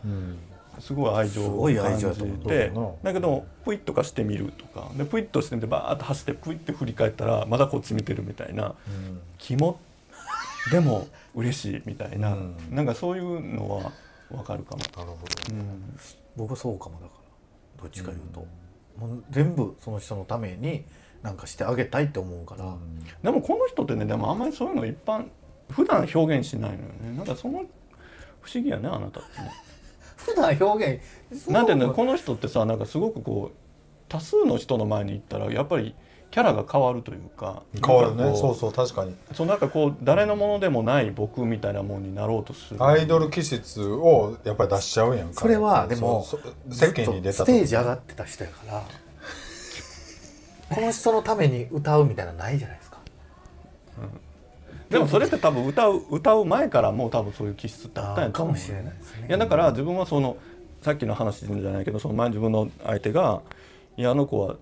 [0.77, 2.07] うんすごい愛情を感じ
[2.47, 2.73] て。
[3.03, 4.91] だけどプイッとかしてみるとか。
[4.97, 8.75] でプイッとしてみてバーッと走ってプイッて振り返ったらまだこっち見てるみたいな。
[8.87, 9.21] うん。
[9.39, 9.79] キモ
[10.71, 12.57] でも嬉しいみたいな、うん。
[12.71, 13.93] なんかそういうのは
[14.31, 14.83] わかるかも。
[14.83, 15.99] なるほどうん。
[16.37, 17.13] 僕はそうかもだか
[17.77, 18.47] らどっちか言うと、
[18.99, 20.85] もう全部その人のために
[21.23, 22.75] なんかしてあげたいって思うから、
[23.23, 25.27] でもこの人ってねでもあんまりそういうの一般
[25.71, 27.17] 普段表現しないのよね。
[27.17, 27.65] なんかその
[28.41, 29.53] 不思議やねあなたってね。
[30.25, 31.51] 普段表現。
[31.51, 33.57] なんていうのこの人ってさなんかすごくこう
[34.09, 35.95] 多数の人の前に行ったらやっぱり
[36.31, 38.37] キャラが変わるというか変わるね。
[38.37, 39.15] そうそう確かに。
[39.33, 42.85] そうなんかこう誰のものでもない僕みたいなもんになろうとする。
[42.85, 45.41] アイドル気質をやっぱり出しちゃうやんか。
[45.41, 46.27] それはでも
[46.71, 48.83] 世間に出たステージ上がってた人やから
[50.75, 52.81] この人のために歌うみたいなのないじゃない
[54.95, 59.27] でもそれって多分歌う歌う前からもう多分そういう気質ってあったんやかもしれないですね。
[59.29, 60.37] いやだから自分はその
[60.83, 63.43] さっきの話じゃないけどその前自分の相手が
[63.97, 64.57] いやあの子は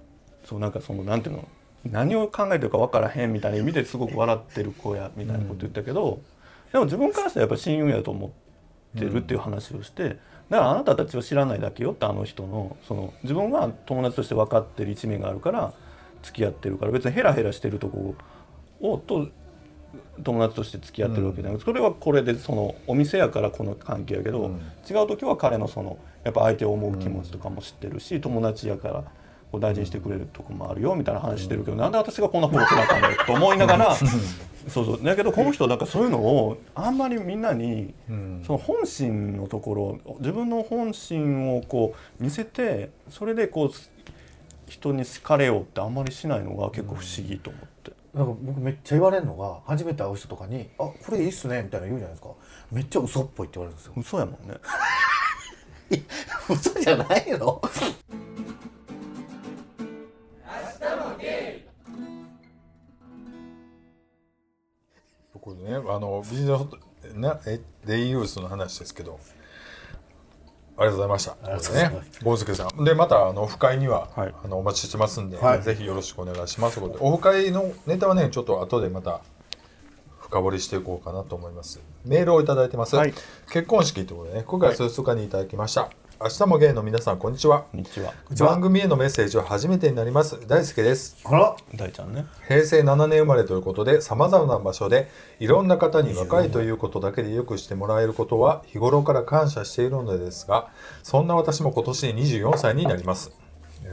[0.45, 1.49] そうなんかそのなんていうの
[1.85, 6.21] 何を考えてるか分からへんみたいな意味ですごく笑ってる子やみたいなこと言ったけど、
[6.73, 8.31] でも自分からしたらやっぱ親友やと思っ
[8.99, 10.19] てるっていう話をして、だか
[10.49, 15.73] らあなたたちは知らないだけよってあの人のその自分は友達として分かってる一面があるから
[16.23, 18.15] 付き合ってるから別にヘラヘラしてるとこ
[18.81, 19.29] をと
[20.23, 24.61] 友達として付き合ってるわけじゃなくて、それはこれでそのお店やからこの関係やけど、うん。
[24.89, 29.05] 違う時は彼のそのやっぱ相手を思う気持ちとかも知ってるし、友達やから
[29.51, 34.07] こう大事にしてくれるとこもあるよみたいな話してるけど、なんで私がこんなフォローしなあかんのと思いながらそ
[34.83, 35.03] うそう。
[35.03, 38.43] だけどこの人なんかそういうのをあんまりみんなにうん。
[38.47, 43.71] その本心のところ自分の本心をこう見せてそれでこう
[44.69, 47.72] 人に好かれようってあんまりしないのが結構不思議と思って。
[48.15, 52.35] なんか僕めっちゃ言われるのが初めて会う人とかに「あこれいいっすね」みたいな言うじゃないですか。
[52.71, 53.93] めっちゃ嘘っぽいって言われるんですよ。
[53.97, 54.55] 嘘やもんね。
[56.49, 57.63] 嘘じゃないの
[65.41, 69.19] これねあのビジネスねえデイユースの話ですけど
[70.77, 71.91] ありがとうございました。
[71.91, 72.85] ね、ゴンスケさん。
[72.85, 76.81] で、また、あの、オフ会には、はいあの、お待ちしてますんで、はいぜひよろしくお願いします。
[76.81, 79.21] オフ会のネタはね、ちょっと後でまた、
[80.19, 81.81] 深掘りしていこうかなと思います。
[82.07, 82.97] メールをいただいてます。
[82.97, 83.13] はい
[83.51, 85.91] 結婚式ということでね、9月2日にいただきました。
[86.23, 87.63] 明日もゲイの皆さん、こんにちは。
[87.63, 88.15] こんにちは。
[88.39, 90.39] 番組へのメッセージは初めてになります。
[90.47, 91.17] 大輔です。
[91.25, 91.57] あら。
[91.75, 92.27] 大ちゃんね。
[92.47, 95.09] 平成7年生まれということでさまざまな場所で
[95.41, 100.69] いろんな方に若いということだけでよくしてもらえることは日頃から感謝しているのですが
[101.03, 103.33] そんな私も今年24歳になります。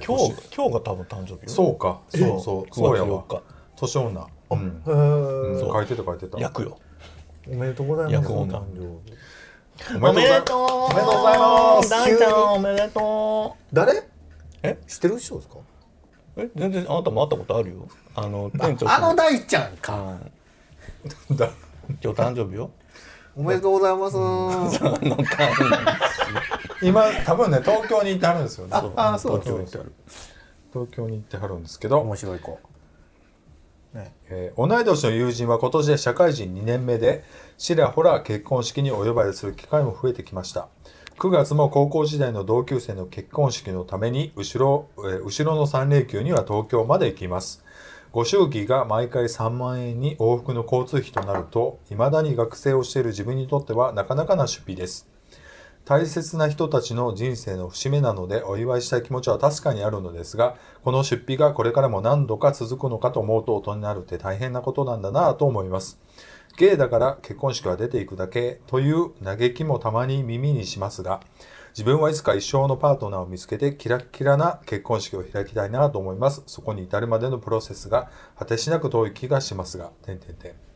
[0.05, 1.39] 今日今日が多分誕生日よ。
[1.47, 2.01] そうか。
[2.09, 2.21] そう。
[2.39, 2.95] そうそう。
[2.95, 3.43] や9わ月4日。
[3.75, 4.27] 年女。
[4.51, 6.39] うん、うん、書いてた書いてた。
[6.39, 6.77] 役よ。
[7.47, 8.31] おめでとうございます。
[8.31, 8.63] 役女
[9.95, 10.67] おめでとう。
[10.67, 11.05] ございおめでとう。
[11.05, 14.03] ございます大ちゃんおめでと誰？
[14.63, 14.77] え？
[14.87, 15.55] 知ってる人ですか？
[15.57, 15.61] う
[16.41, 16.49] え？
[16.55, 17.87] 全然あなたも会ったことあるよ。
[18.15, 20.17] あの店長あのだ大ちゃんか。
[21.31, 21.49] だ
[22.03, 22.71] 今日誕生日よ。
[23.35, 24.17] おめでとうございます。
[26.81, 28.77] 今多分ね東京に行ってはるんですよね。
[28.79, 29.41] そうあそう。
[29.41, 29.93] 東京行ってある。
[30.73, 31.99] 東京に行ってはるんですけど。
[31.99, 32.59] 面白い子
[33.93, 34.13] ね。
[34.29, 37.23] えー同い年の友人は今年で社会人2年目で
[37.57, 40.67] ちらほら結婚式にお呼ばれする機会も増えてきました。
[41.17, 47.63] 9月も高校時代の同級生の結婚式のために後ろ,、えー後ろの3連休には東京まで行きます。
[48.11, 55.07] ご祝儀が毎回3万円に往復の交通費となると未だに学生をしている自分にとってはなかなかな出費です。
[55.89, 65.99] 大切な人たちの人生の節目なのでお祝いしたい気持ちは確かにあるのですがこの出費がこれからも何度か続くのかと思うと大人になるって大変なことなんだなぁと思います。
[66.59, 71.21] ゲイだから結婚式は出ていくだけという嘆きもたまに耳にしますが
[71.69, 76.43] 自分はいつか一生のパートナーを見つけてキラッキラな結婚式を開きたいなと思います。
[76.45, 80.68] そこに至るまでのプロセスが果てしなく遠い気がしますが点々点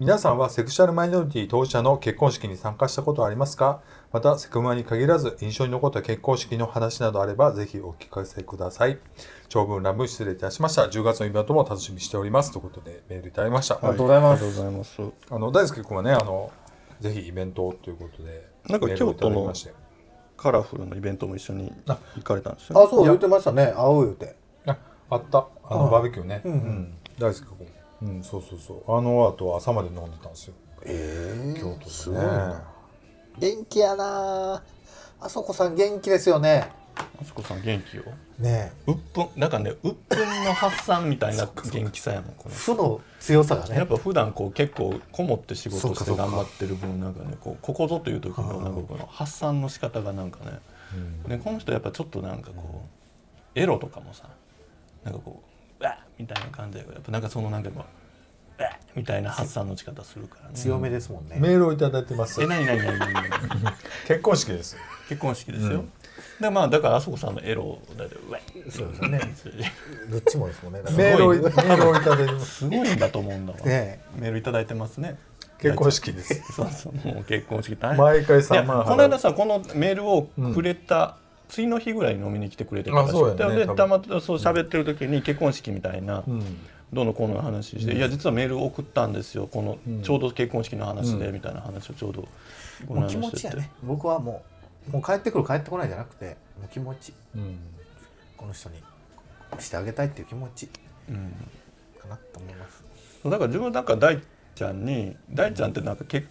[0.00, 3.80] 皆さんはセクシャルマイノリティ当事者の結婚式に参加したことはありますか？
[4.12, 8.98] また、セクマに限らず印象に残った結婚式の話などあれば、ぜひお聞かせください。
[9.48, 10.82] 長文乱文失礼いたしました。
[10.82, 12.52] 10月のイベントも楽しみにしております。
[12.52, 13.74] ということで、メールいただきました。
[13.74, 16.52] ありがとうございますありがとうございますあの、大輔君はね、あの、
[17.00, 19.72] ぜひイベントということで、なんか京都のまして
[20.36, 24.76] カラフルのイベントも一緒にあ行かれたんですよ、あそう言ってましたね会おう言うてあ、
[25.10, 25.46] あった。
[25.64, 26.42] あの、あバーベキューね。
[26.44, 26.94] うんうん。
[27.18, 27.66] 大輔君。
[28.02, 28.98] うん、そうそうそう。
[28.98, 30.54] あの後朝まで飲んでたんですよ。
[30.84, 32.62] ええ京都すごいな。
[33.38, 34.62] 元気やな。
[35.20, 36.70] あそこさん元気ですよね。
[36.96, 38.04] あそこさん元気よ。
[38.38, 42.54] ねうっぷんなんかねうっぷんの発散みたいな 元気さやもんこれ。
[42.54, 43.76] 負の強さがね。
[43.76, 46.22] やっぱ普段こう結構こもって仕事してそうかそうか。
[46.24, 50.60] 頑張ってる分なんかねこうここぞという時のなんかこの発散の仕方がなんかね。
[51.26, 54.28] でこの人やっぱちょっとなんかこうエロとかもさ
[55.04, 55.42] なんかこう「わっ!」
[56.18, 57.78] みたいな感じでやっぱなんかそのなんかこう
[58.62, 60.54] 「わっ!」みたいな発散の仕方するからね。
[60.54, 61.36] 強めですもんね。
[61.38, 62.42] メールをいただいてます。
[62.42, 62.46] え。
[62.46, 63.24] 何何何何何？
[64.08, 64.76] 結婚式です。
[65.08, 65.84] 結婚式ですよ、
[66.40, 68.42] でまあだからあそこさんのエロだってうわっ。
[68.70, 69.72] そうですよね。
[70.10, 70.82] どっちもですもんね。
[70.90, 72.54] メールを、メールをいただいてます。
[72.56, 75.16] すごいんだと思うんだわ、ねメールいただいてますね。
[75.58, 76.42] 結婚式です。
[76.52, 76.94] そうそう。
[77.06, 77.98] もう結婚式大変。
[77.98, 81.16] 毎回いや3万この間さこのメールをくれた、
[81.48, 83.76] 次の日ぐらいに飲みに来てくれてたらしいあそうやねで多分。
[83.76, 86.42] たまたまそう喋ってる時に結婚式みたいな、うん。
[86.92, 90.02] どうのこうの話して、いや実はメール送ったんですよこの、うん。
[90.02, 91.34] ちょうど結婚式の話で、うん。
[91.34, 92.28] みたいな話をちょうど
[92.86, 94.42] こもう気の話してて、持ちやね僕はも
[94.88, 97.12] うもう帰ってくる帰ってこないじゃなくてもう気持ち。
[97.34, 97.58] うん。
[98.36, 98.82] この人に
[99.58, 100.68] してあげたいっていう気持ち。
[101.08, 101.32] うん。
[101.98, 102.84] かなと思います。
[103.24, 104.20] だから自分なんか大
[104.54, 106.24] ちゃんに大ちゃんってなんかけ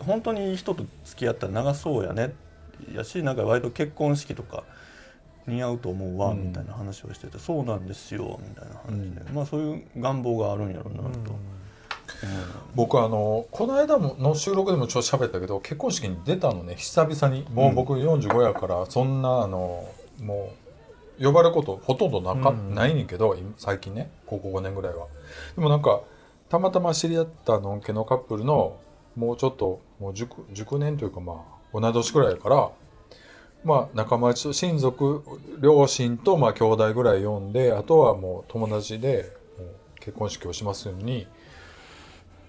[0.00, 2.34] 本当にいい人と付き合ったら長そうやね
[2.94, 4.64] やしなんか割と結婚式とか
[5.46, 11.10] 似合うと思うわ、うんみたいな話をしててそうなんですよみたいな話で、まあそういう願望があるんやろうなと、
[12.74, 16.74] 僕あのこの間もの収録でもちょっと喋ったけど結婚式に出たのね。
[16.76, 17.46] 久々に。
[17.50, 19.88] もう僕45やからそんなあの
[20.20, 20.52] も
[21.18, 22.74] う呼ばれることほとんどなか、うん。
[22.74, 24.10] ないねんけど今最近ね。
[24.26, 25.06] 高校5年ぐらいは。
[25.56, 26.00] でもなんか
[26.48, 28.78] たまたま知り合ったのんけのカップルの
[29.16, 32.70] もうちょっともう熟熟年というかまあ同い年ぐらいやから
[33.64, 35.22] まあ仲間内と親族
[35.60, 39.36] 両親とまあ兄弟ぐらい呼んであとはもう友達で
[40.00, 41.26] 結婚式をしますように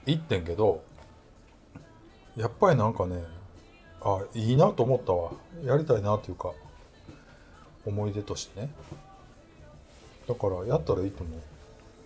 [0.05, 0.83] 行ってんけど
[2.35, 3.23] やっぱりなんかね
[4.03, 5.31] あいいなと思ったわ。
[5.63, 6.51] やりたいなというか
[7.85, 8.69] 思い出としてね。
[10.27, 11.39] だからやったらいいと思う。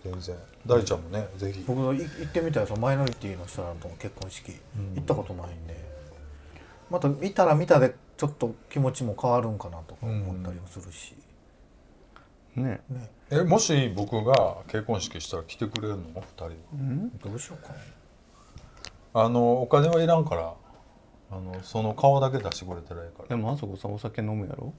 [0.04, 0.36] 全然。
[0.66, 1.64] 大ちゃんもねぜひ。
[1.66, 4.94] 僕い行ってみたいそのマイノリティの人らとの結婚式、うん。
[4.96, 5.95] 行ったことないんで
[6.90, 11.14] また見たら見たでちょっと気持ちも変わるんかなとか思ったりもするし、
[12.54, 12.80] ね。
[12.88, 13.10] ね。
[13.30, 17.10] えもし僕が結婚式したら来てくれるの？2人うん？
[17.18, 17.72] どうしようか
[19.14, 19.22] な。
[19.24, 20.54] あのお金はいらんから。
[21.28, 23.28] あのその顔だけ出してくれたらいいから。
[23.28, 24.72] でもあそこさんお酒飲むやろ？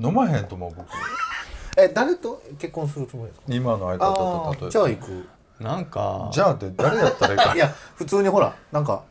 [0.00, 0.86] 飲まへんと思う僕。
[1.76, 3.46] え誰と結婚するつもりですか？
[3.50, 5.28] 今の相あ方と例えあじゃあ行く。
[5.60, 7.54] なんかじゃあって誰やったらいいか。
[7.54, 9.02] いや普通にほらなんか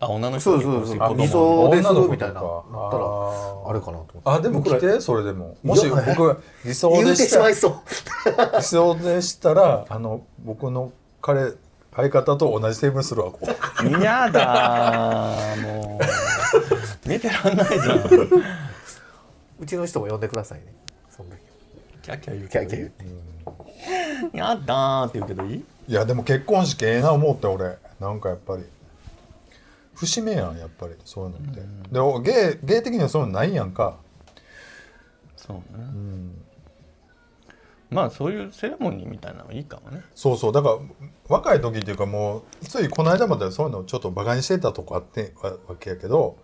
[0.00, 1.16] あ女のそう人そうそう。
[1.16, 2.34] 理想ですみたいな。
[2.34, 3.04] なったら
[3.66, 4.20] あれかなと思って。
[4.24, 5.56] あでも来てそれでも。
[5.62, 7.74] もし僕理想でししたまいそう。
[8.56, 11.52] 理想でしたらあの僕の彼
[11.94, 13.46] 相方と同じテーブルにするわこう。
[14.00, 15.98] 嫌だも
[17.06, 17.08] う。
[17.08, 18.00] 見てらんないじゃん。
[19.60, 20.74] うちの人も呼んでくださいね。
[21.08, 21.38] その時
[22.02, 24.36] キャッキャ言うキャーキャー言って。
[24.36, 25.64] やだーって言うけどいい？
[25.86, 27.76] いやでも結婚式ええな思って俺。
[28.00, 28.64] なんかやっぱり
[29.94, 30.94] 節目やんやっぱり。
[31.04, 33.98] そういうのって、でお芸芸的にはそういうのないやんか。
[35.36, 35.62] そうね。
[35.76, 36.44] うん。
[37.90, 40.02] まあそういうセレモニーみたいなのいいかもね。
[40.14, 40.52] そうそう。
[40.52, 40.78] だから
[41.28, 46.36] 若い時っていうかもうついこの間までそういうのちょっとバカにしてたとこあってわわけやけど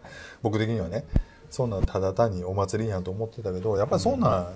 [0.43, 1.05] 僕的にはね
[1.51, 4.55] そんなんただ単にお祭りやんと思ってたけどやっぱりそんなん、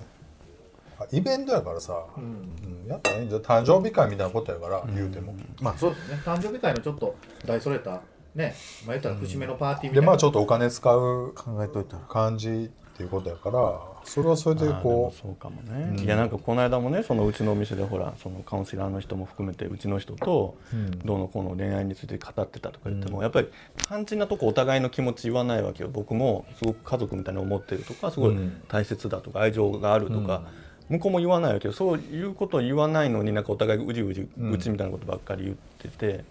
[1.11, 2.85] イベントやからさ、うん。
[2.87, 5.35] やったらいいんじゃん誕生日会みたいなことやから、言うても。
[5.59, 6.21] まあそうですね。
[6.23, 8.01] 誕生日会のちょっと大それた
[8.35, 20.99] ねまあ言ったら節目のパーティーみたでいな、まあちょっとお金使う考えといたら感じっていうことやからそれはそれでこそうかもね、いやなんかこの間もねそのうちのお店でほらそのカウンセラーの人も含めてうちの人とうん。
[20.99, 23.49] どうのこうの恋愛について語ってたとか言っても、やっぱり
[23.87, 25.89] 肝心なとこお互いの気持ち言わないわけよ。
[25.91, 30.43] 僕もすごく家族みたいに思ってるとかすごいうん大切だとか愛情があるとか、
[30.87, 31.73] 向こうも言わないわけよ。
[31.73, 34.51] そういうことを言わないのになんかお互いうじうじうん。
[34.51, 36.23] うちみたいなことばっかり言ってて、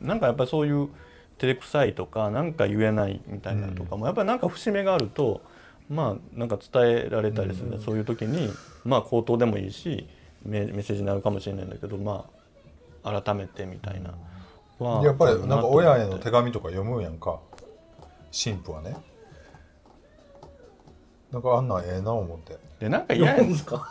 [0.00, 0.88] なんかやっぱりそういう
[1.40, 5.40] 照れくさいとかなんか言えないみたいなのとかも、やっぱりなんか節目があると
[5.88, 8.52] まあなんか伝えられたりする、そういう時に
[8.84, 10.06] まあ口頭でもいいし
[10.44, 12.26] メメッセージになるかもしれないんだけどま
[13.02, 14.14] あ改めてみたいな。
[15.02, 17.40] やっぱりなんか親への手手紙とか読むやんか。
[18.32, 18.96] 神父はね。
[21.32, 22.56] なんかあんなんええな思って。
[22.78, 23.48] でなんか嫌やん。
[23.48, 23.90] ですか？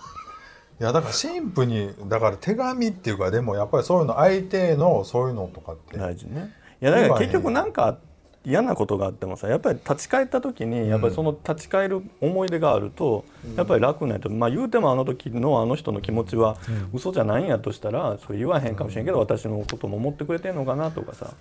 [0.79, 6.41] いやだから神父にだから手紙っていうかでもやっぱりそういうの相手のそういうのとかって大事ね。
[6.41, 7.97] いやだから結局なんか
[8.45, 13.25] 嫌なことがあってもさやっぱり立ち返った時にやっぱりその立ち返る思い出があると
[13.57, 16.57] やっぱり楽になるとまあ言うてもあの時のあの人の気持ちは
[16.93, 21.33] 嘘じゃないんやとしたらそれ言わへんかもしれんけど私のことも思ってくれてんのかなとかさ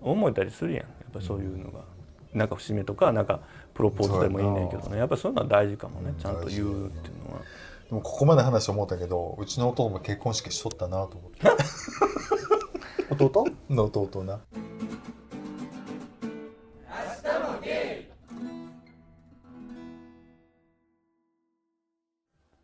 [0.00, 0.80] 思えたりするやん。
[0.80, 1.80] やっぱりそういうのが。
[2.32, 3.40] なんか節目とかなんか
[3.74, 4.98] プロポーズでもいいねんけどね。
[4.98, 7.40] やっぱりそういうのは大事かもねちゃんと言うっていうのは。
[7.88, 11.48] でもここまで話思ったけどうちの弟も結婚式しとったなと思って。
[13.10, 13.46] 弟？
[13.68, 14.38] の弟な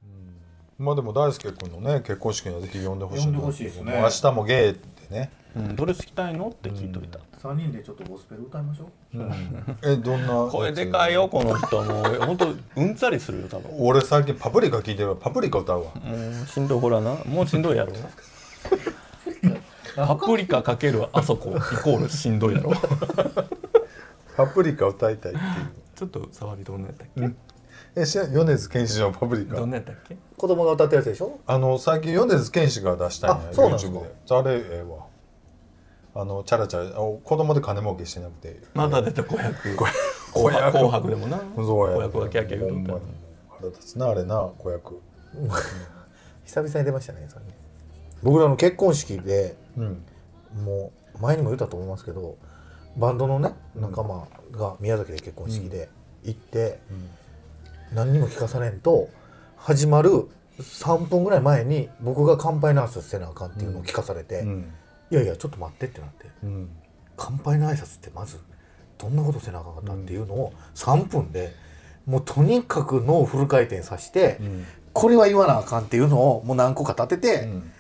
[0.03, 0.85] うん。
[0.85, 3.93] まあでも大輔君のね結婚式にはぜひ呼んでほしい呼んでほしいですね。
[3.93, 8.89] もう明日もゲイってね、うん、ドレス着たいのって聞いといた、3人でちょっとゴスペル歌いましょう。
[9.85, 11.83] えどんな声でかいよこの人。
[11.85, 13.71] もう本当うんざりするよ多分。
[13.79, 15.95] 俺最近パプリカ聞いてるパプリカ歌うわ。
[15.95, 17.17] もうしんどいほらな。
[17.25, 17.93] もうしんどいやろ
[19.97, 22.73] パプリカかけるあそこイコールしんどいやろ。
[24.37, 25.45] パプリカ歌いたいっていう。
[25.95, 27.35] ちょっと触りどんなやったっけ、
[27.95, 29.57] えし米津玄師のパプリカ。
[29.57, 30.17] どんなやったっけ？
[30.37, 31.41] 子供が歌ってるやつでしょ？
[31.47, 34.51] あの最近米津玄師が出したんやあそうなんです YouTube かで。
[34.51, 35.07] あれええわ。
[36.15, 38.61] あのチャラチャラあ子供で金儲けしてなくて。
[38.75, 39.77] まだ出た子役。
[39.77, 39.85] 子
[40.35, 40.65] 紅役。
[40.65, 41.41] 白紅白でもな。
[41.57, 43.01] そうや子役がキャーキャ言うとっ
[43.59, 45.01] 腹立つなあれな子役。
[46.45, 47.57] 久々に出ましたねそれね。
[48.23, 50.05] 僕らの結婚式でうん。
[50.65, 52.37] もう前にも言ったと思いますけど
[52.97, 55.89] バンドのね仲間が宮崎で結婚式で
[56.25, 56.79] 行って、
[57.95, 59.09] 何にも聞かされんと
[59.57, 64.73] 始まる3分ぐらい前に僕が乾杯の挨拶せなあかんっていうのを聞かされて、うん。
[65.11, 66.69] いやいやちょっと待ってってなってうん。
[67.17, 68.39] 乾杯の挨拶ってまず
[68.99, 71.55] どんなことせなあかんかったっていうのを3分で
[72.07, 74.67] もうとにかく脳をフル回転させて、うん。
[74.93, 77.71] これは言わなあかんっていうのをもう何個か立てて、うん。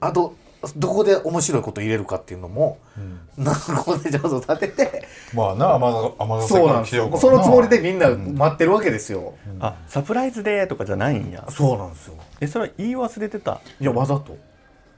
[0.00, 0.36] あと
[0.76, 3.44] どこで面白いこと入れるかっていうのもうん。
[3.44, 6.96] 何個でちょっと立ててまあな天天ヶそうなんです。
[6.96, 11.46] よそのつもりでみんな待ってるわけですよ、あサプライズでとかじゃないんや。
[11.50, 12.14] そうなんですよ。
[12.40, 13.60] えそれは言い忘れてた？
[13.80, 14.36] いやわざと。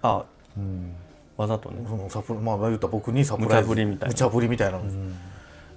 [0.03, 0.25] あ
[0.57, 0.95] うん。
[1.37, 1.85] わざとね。
[1.89, 4.13] そのサプまあ言うたら僕にサプライズ無茶ぶりみたいな。
[4.13, 4.85] 無茶ぶりみたいなの、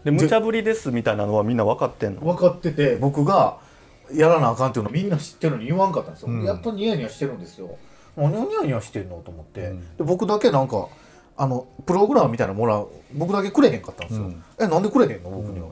[0.03, 2.21] で無茶ぶりですみたいなのはみんな分かってんの？
[2.21, 3.57] 分かってて僕が
[4.13, 6.43] やらなあかんっていうのをみんな知ってるのに言わんかったんですよ、うん。
[6.43, 7.75] やっとニヤニヤしてるんですよ
[8.17, 9.97] 何をニヤニヤしてんのと思って、うん。
[9.97, 10.87] で僕だけなんか
[11.37, 14.43] あのプログラムみたいなのもらう僕だけくれへんかったんですよ、うん。
[14.59, 15.29] えなんでくれへんの？
[15.31, 15.69] 僕には、い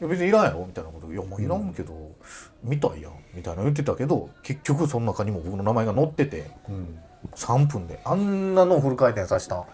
[0.00, 0.64] や別にいらんやろ？
[0.66, 1.12] みたいなこと。
[1.12, 1.94] いやもういらんけど、
[2.62, 3.12] 見たいやん。
[3.34, 6.98] みたいな言ってたけど結局その中にも僕の名前が載っててうん。
[7.34, 8.00] 3分で。
[8.04, 9.64] あんなのをフル回転させた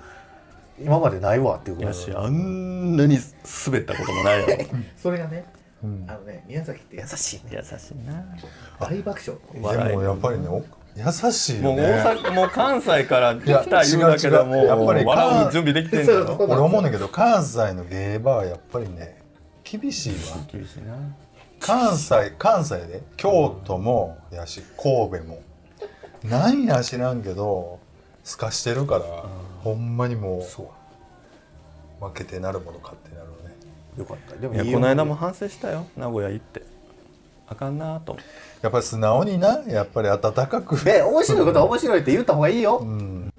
[0.81, 1.93] 今までないわっていうぐらい。
[1.93, 3.19] やしあんなに
[3.67, 4.65] 滑ったこともないやろ。
[4.97, 5.45] それがね
[5.85, 6.07] うん。
[6.09, 7.61] あのね宮崎って優しいね。
[7.61, 8.25] 優しいな。
[8.81, 10.65] 大爆笑でもやっぱりねお
[10.95, 19.23] 優しいもう大阪もう関西から来いやた言うだけでもやっぱり笑う準備できてんだよ俺思うんだけど関西の芸場はやっぱりね
[19.65, 20.19] 厳しいわ。
[20.53, 20.95] 厳しいな。
[21.61, 23.03] 関西関西で？
[23.17, 25.41] 京都もやし神戸も。
[26.25, 27.81] なんや知らんけど
[28.23, 29.25] すかしてるから
[29.63, 30.67] ほんまにもそう。
[32.05, 33.57] う負けてなるものかってなるね。
[33.97, 34.37] よかった。
[34.37, 35.87] でもこの間も反省したよ。
[35.97, 36.63] 名古屋行って
[37.47, 38.17] あかんなと。
[38.63, 40.83] やっぱり素直になやっぱり温かく。
[40.85, 43.33] で面白いことは面白いって言った方がいいよ、うん。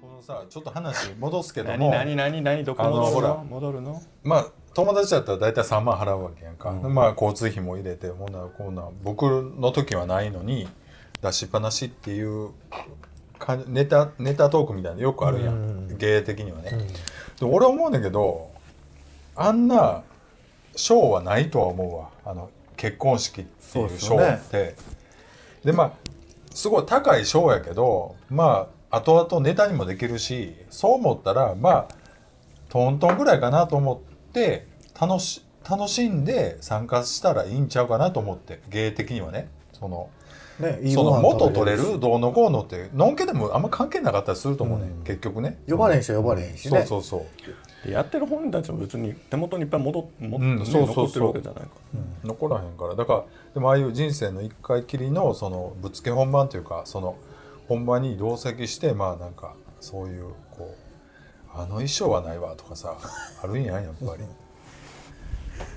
[0.00, 1.90] このさちょっと話戻すけども。
[1.90, 3.10] 何何何何どこ戻るの？
[3.10, 3.34] ほら。
[3.44, 4.00] 戻るの？
[4.22, 6.94] まあ友達だったら大体3万払うわけやんか、うん。
[6.94, 9.24] まあ交通費も入れてもなこうな僕
[9.58, 10.68] の時はないのに
[11.20, 12.50] 出しっぱなしっていう
[13.38, 15.56] かネタネタトークみたいなのよくあるやん、う
[15.92, 15.98] ん。
[15.98, 16.76] 芸的にはね、で
[17.42, 18.50] 俺思うんだけど
[19.34, 20.02] あんな
[20.74, 22.10] ショーはないとは思うわ。
[22.24, 24.74] あの結婚式っていうショーって。
[25.64, 25.92] で,、まあ
[26.54, 31.88] すごい高いショーやけどまあ後々ネタにもできるしそう思ったらまあ
[32.68, 34.66] トントンぐらいかなと思って
[34.98, 39.48] 楽し楽しんで参加したらいいんちゃうかなと思って芸的にはね。
[39.72, 40.08] その
[40.60, 45.04] ねいいその元取れるどうのこうのってのんけでもあんま関係なかったりすると思うね、うん。
[45.04, 45.58] 結局ね。
[45.68, 46.84] 呼ばれんし呼ばれんしね。
[46.86, 47.26] そうそうそ
[47.84, 47.86] う。
[47.86, 51.04] でやってる本人たちも別に手元にいっぱい戻っもうんねそうそうそう。
[51.04, 52.00] 残ってるわけじゃないから。
[52.24, 52.94] 残らへんから。
[52.94, 57.16] だからでもああいう人生の一回きりのそのぶっつけ本番というかその
[57.68, 62.96] 本番に同席してまあなんかそういうこうあの衣装はないわとかさ
[63.42, 64.24] あるんやんやっぱり。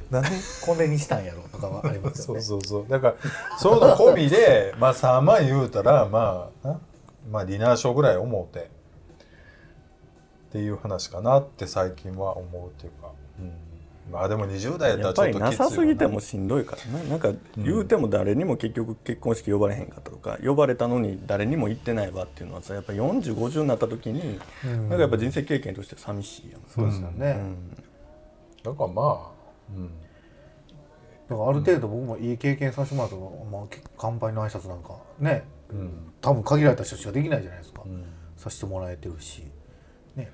[0.09, 0.29] なんで
[0.65, 2.45] これにしたんやろとかはありますそうよね。
[2.47, 3.15] そうそうだから
[3.59, 6.79] そういうの込みで まあ3万言うたらまあな
[7.31, 8.79] まあディナーショーぐらい思うて。
[10.49, 16.99] っていう話かなって最近は思うっていうか、うん、まあでも20代やったらちょっときついよやっぱりなさすぎてもしんどいから。
[16.99, 27.39] ななんか言うても誰にも結局結婚式呼ばれへんかったとか呼ばれたのに誰にも行ってないわっていうのはさやっぱ4050になった時になんかやっぱ人生経験として寂しいやんそうですよね、
[28.63, 29.38] だからまあ、
[29.75, 29.91] うん、
[31.29, 35.43] だからある程度僕もいい経験させてもらったのは、まあ、乾杯の挨拶なんかね。
[35.69, 36.13] うん。
[36.21, 38.03] 多分限られた人しかできないじゃないですか、うん。
[38.35, 39.43] させてもらえてるし。
[40.15, 40.31] ね。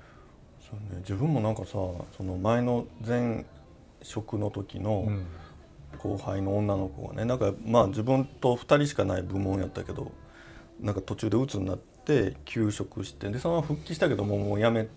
[0.60, 3.44] そうね、自分もなんかさその前の前
[4.02, 5.26] 職の時のうん。
[5.98, 10.12] 後輩の女の子がねなんかまあ自分と2人しかない部門やったけど
[10.80, 14.88] なんか途中で鬱になって休職してでそのまま復帰したけどもうもう辞め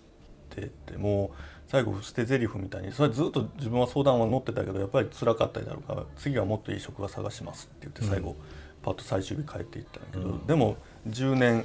[0.50, 1.30] てってもう
[1.70, 8.34] 最後捨て台詞みたいにそれずっと自分は相談は乗ってたけどやっぱり辛かったりだろうから次はもっといい職場探しますって言って最後、
[8.82, 10.76] パッと最終日帰っていったんだけど、でも
[11.08, 11.64] 10年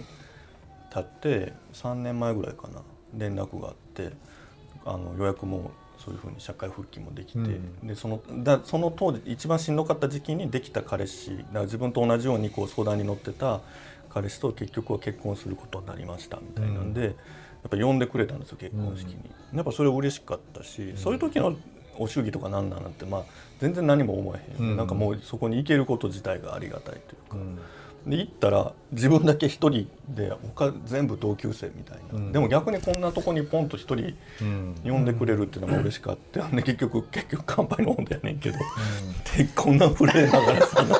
[0.93, 2.81] 経って3年前ぐらいかな
[3.17, 4.11] 連絡があって
[4.85, 7.87] あの予約もそういうふうに社会復帰もできて、うん。
[7.87, 13.61] でそのだその当時一番しんどかった時期にできた彼氏だから自分と同じようにこう相談に乗ってた
[14.09, 17.11] 彼氏と結局は結婚することになりましたみたいなんで、や
[17.67, 19.17] っぱ呼んでくれたんですよ結婚式に、
[19.53, 21.55] やっぱそれ嬉しかったし、そういう時の
[21.97, 23.23] お祝儀とかなんなんなんてまあ
[23.59, 24.65] 全然何も思えへん。
[24.65, 24.77] よ、うん。
[24.77, 27.37] なんかもうそこに行けること自体がありがたいというか。
[27.37, 27.59] うん。
[28.05, 32.31] で行ったら自分だけ一人で他全部同級生みたいな、うん。
[32.31, 34.75] でも逆にこんなとこにポンと一人うん。
[34.83, 38.59] 呼んでくれるっていうのが嬉しかった、で結局結局乾杯の温度やねんけど、
[39.37, 40.99] でこんな震えながらさなんか。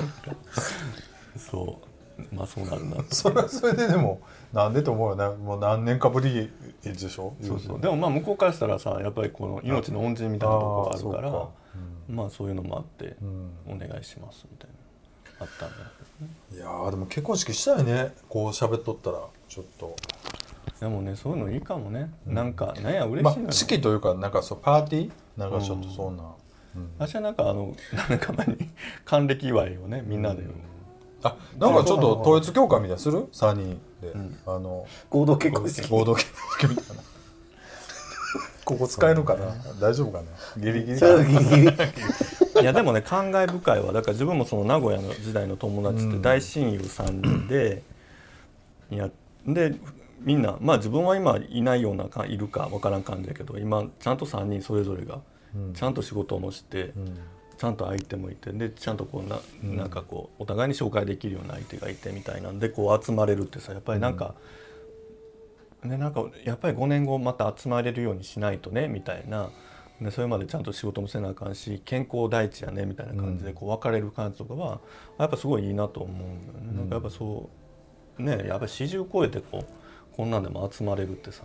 [1.38, 1.95] そう
[2.32, 2.96] まあそうなるな。
[2.98, 4.22] と それはそれででも
[4.54, 5.36] なんでと思うよね。
[5.38, 6.52] もう何年かぶり
[6.84, 7.34] でしょ？
[7.42, 7.80] そうそう。
[7.80, 11.50] でもまあ向こうからしたらさやっぱりこの命の恩人みたいなところがあるからうか
[12.10, 13.52] まあそういうのもあって、うん。
[13.68, 14.76] お願いしますみたいな
[15.42, 15.76] あったんだ
[16.54, 18.14] いやーでも結婚式したいね。
[18.30, 19.96] こう喋っとったらちょっと。
[20.80, 23.50] でもねそういうのいいかもね、なんかなんや嬉ましいのよ。
[23.50, 25.12] あ式というかなんかそうパーティー？
[25.38, 26.24] なんかちょっとそんな、
[26.76, 26.92] うん。
[27.00, 27.74] 私はなんかあの
[28.10, 28.70] なんか前に
[29.06, 30.44] 還暦祝いをねみんなで、
[31.26, 34.14] あなんかちょっと統一教会みたいにする？3人で、
[34.46, 35.90] あの合同結婚式。
[35.90, 37.04] 合同結婚式みたいな。
[38.64, 39.48] ここ使えるかな？
[39.80, 40.64] 大丈夫かな？
[40.64, 41.68] ギリギリそれはギリギリ。
[42.62, 43.92] いやでもね感慨深いわ。
[43.92, 47.82] だから自分もその名古屋の時代の友達って大親友3人で、
[48.92, 49.10] いや
[49.48, 49.76] で
[50.20, 55.22] みんなまあ自分は今いないようなかいるか分からん感じだけど今ちゃんと3人それぞれが
[55.56, 55.74] うん。
[55.74, 57.18] ちゃんと仕事もして、うん
[57.58, 59.40] ちゃんと相手もいてでちゃんとこうな,、
[59.76, 64.36] なんかこうお互いに紹介できるような相手がいてみたいなんでこう集まれるってさやっぱりなんか、
[65.84, 69.52] ねなんかやっぱり5年後また集まれるようにしないとねみたいな
[70.02, 74.80] でそれまでちゃんと仕事もせなあかんし健康第一やねみたいな感じでこう別れる感じとかは
[75.20, 77.50] やっぱすごいいいなと思うんだよね、なんかやっぱそ
[78.18, 79.66] ねやっぱり40超えてこう
[80.16, 81.44] こんなんでも集まれるってさ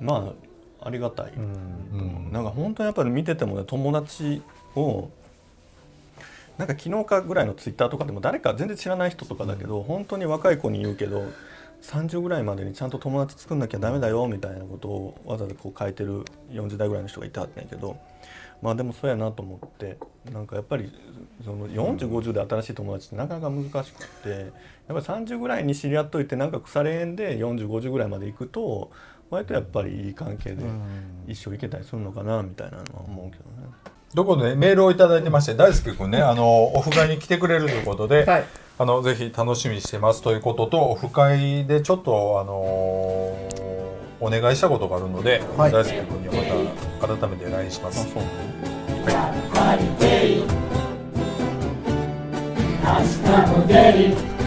[0.00, 0.32] ま
[0.80, 2.30] あありがたい、うん。
[2.32, 4.42] なんか本当にやっぱり見ててもね友達
[4.76, 5.10] を
[6.58, 11.24] なんか昨日かぐらいのツイッターとかでも誰か全然知らない人とかだけど、本当に若い子に言うけど
[11.82, 17.96] 30ぐらいまでにちゃんと友達作んなきゃダメだよみたいなことをわざわざこう書いてる40代ぐらいの人がいたんやけど
[18.60, 19.96] まあでもそうやなと思って
[20.32, 20.92] なんかやっぱり
[21.44, 24.48] その4050で新しい友達ってなかなか難しくてやっ
[24.88, 28.90] ぱり30ぐらいに知り合っといてなんか腐れ縁で4050ぐらいまで行くと
[29.30, 30.64] 割とやっぱりいい関係で
[31.28, 33.68] 一生いけたりするのかなみたいなのは思うけどね。
[34.14, 38.44] どこでメールをいただいてまして大輔君ねあのオフ会に来てくれるということで、はい。
[38.80, 43.68] あのぜひ楽しみにしてますということとオフ会でちょっとあのー
[44.20, 45.72] お願いしたことがあるので、はい。
[45.72, 48.10] 大輔君にはまた改めて LINE します。
[48.12, 48.22] そう
[52.82, 52.94] 明
[53.24, 54.37] 日も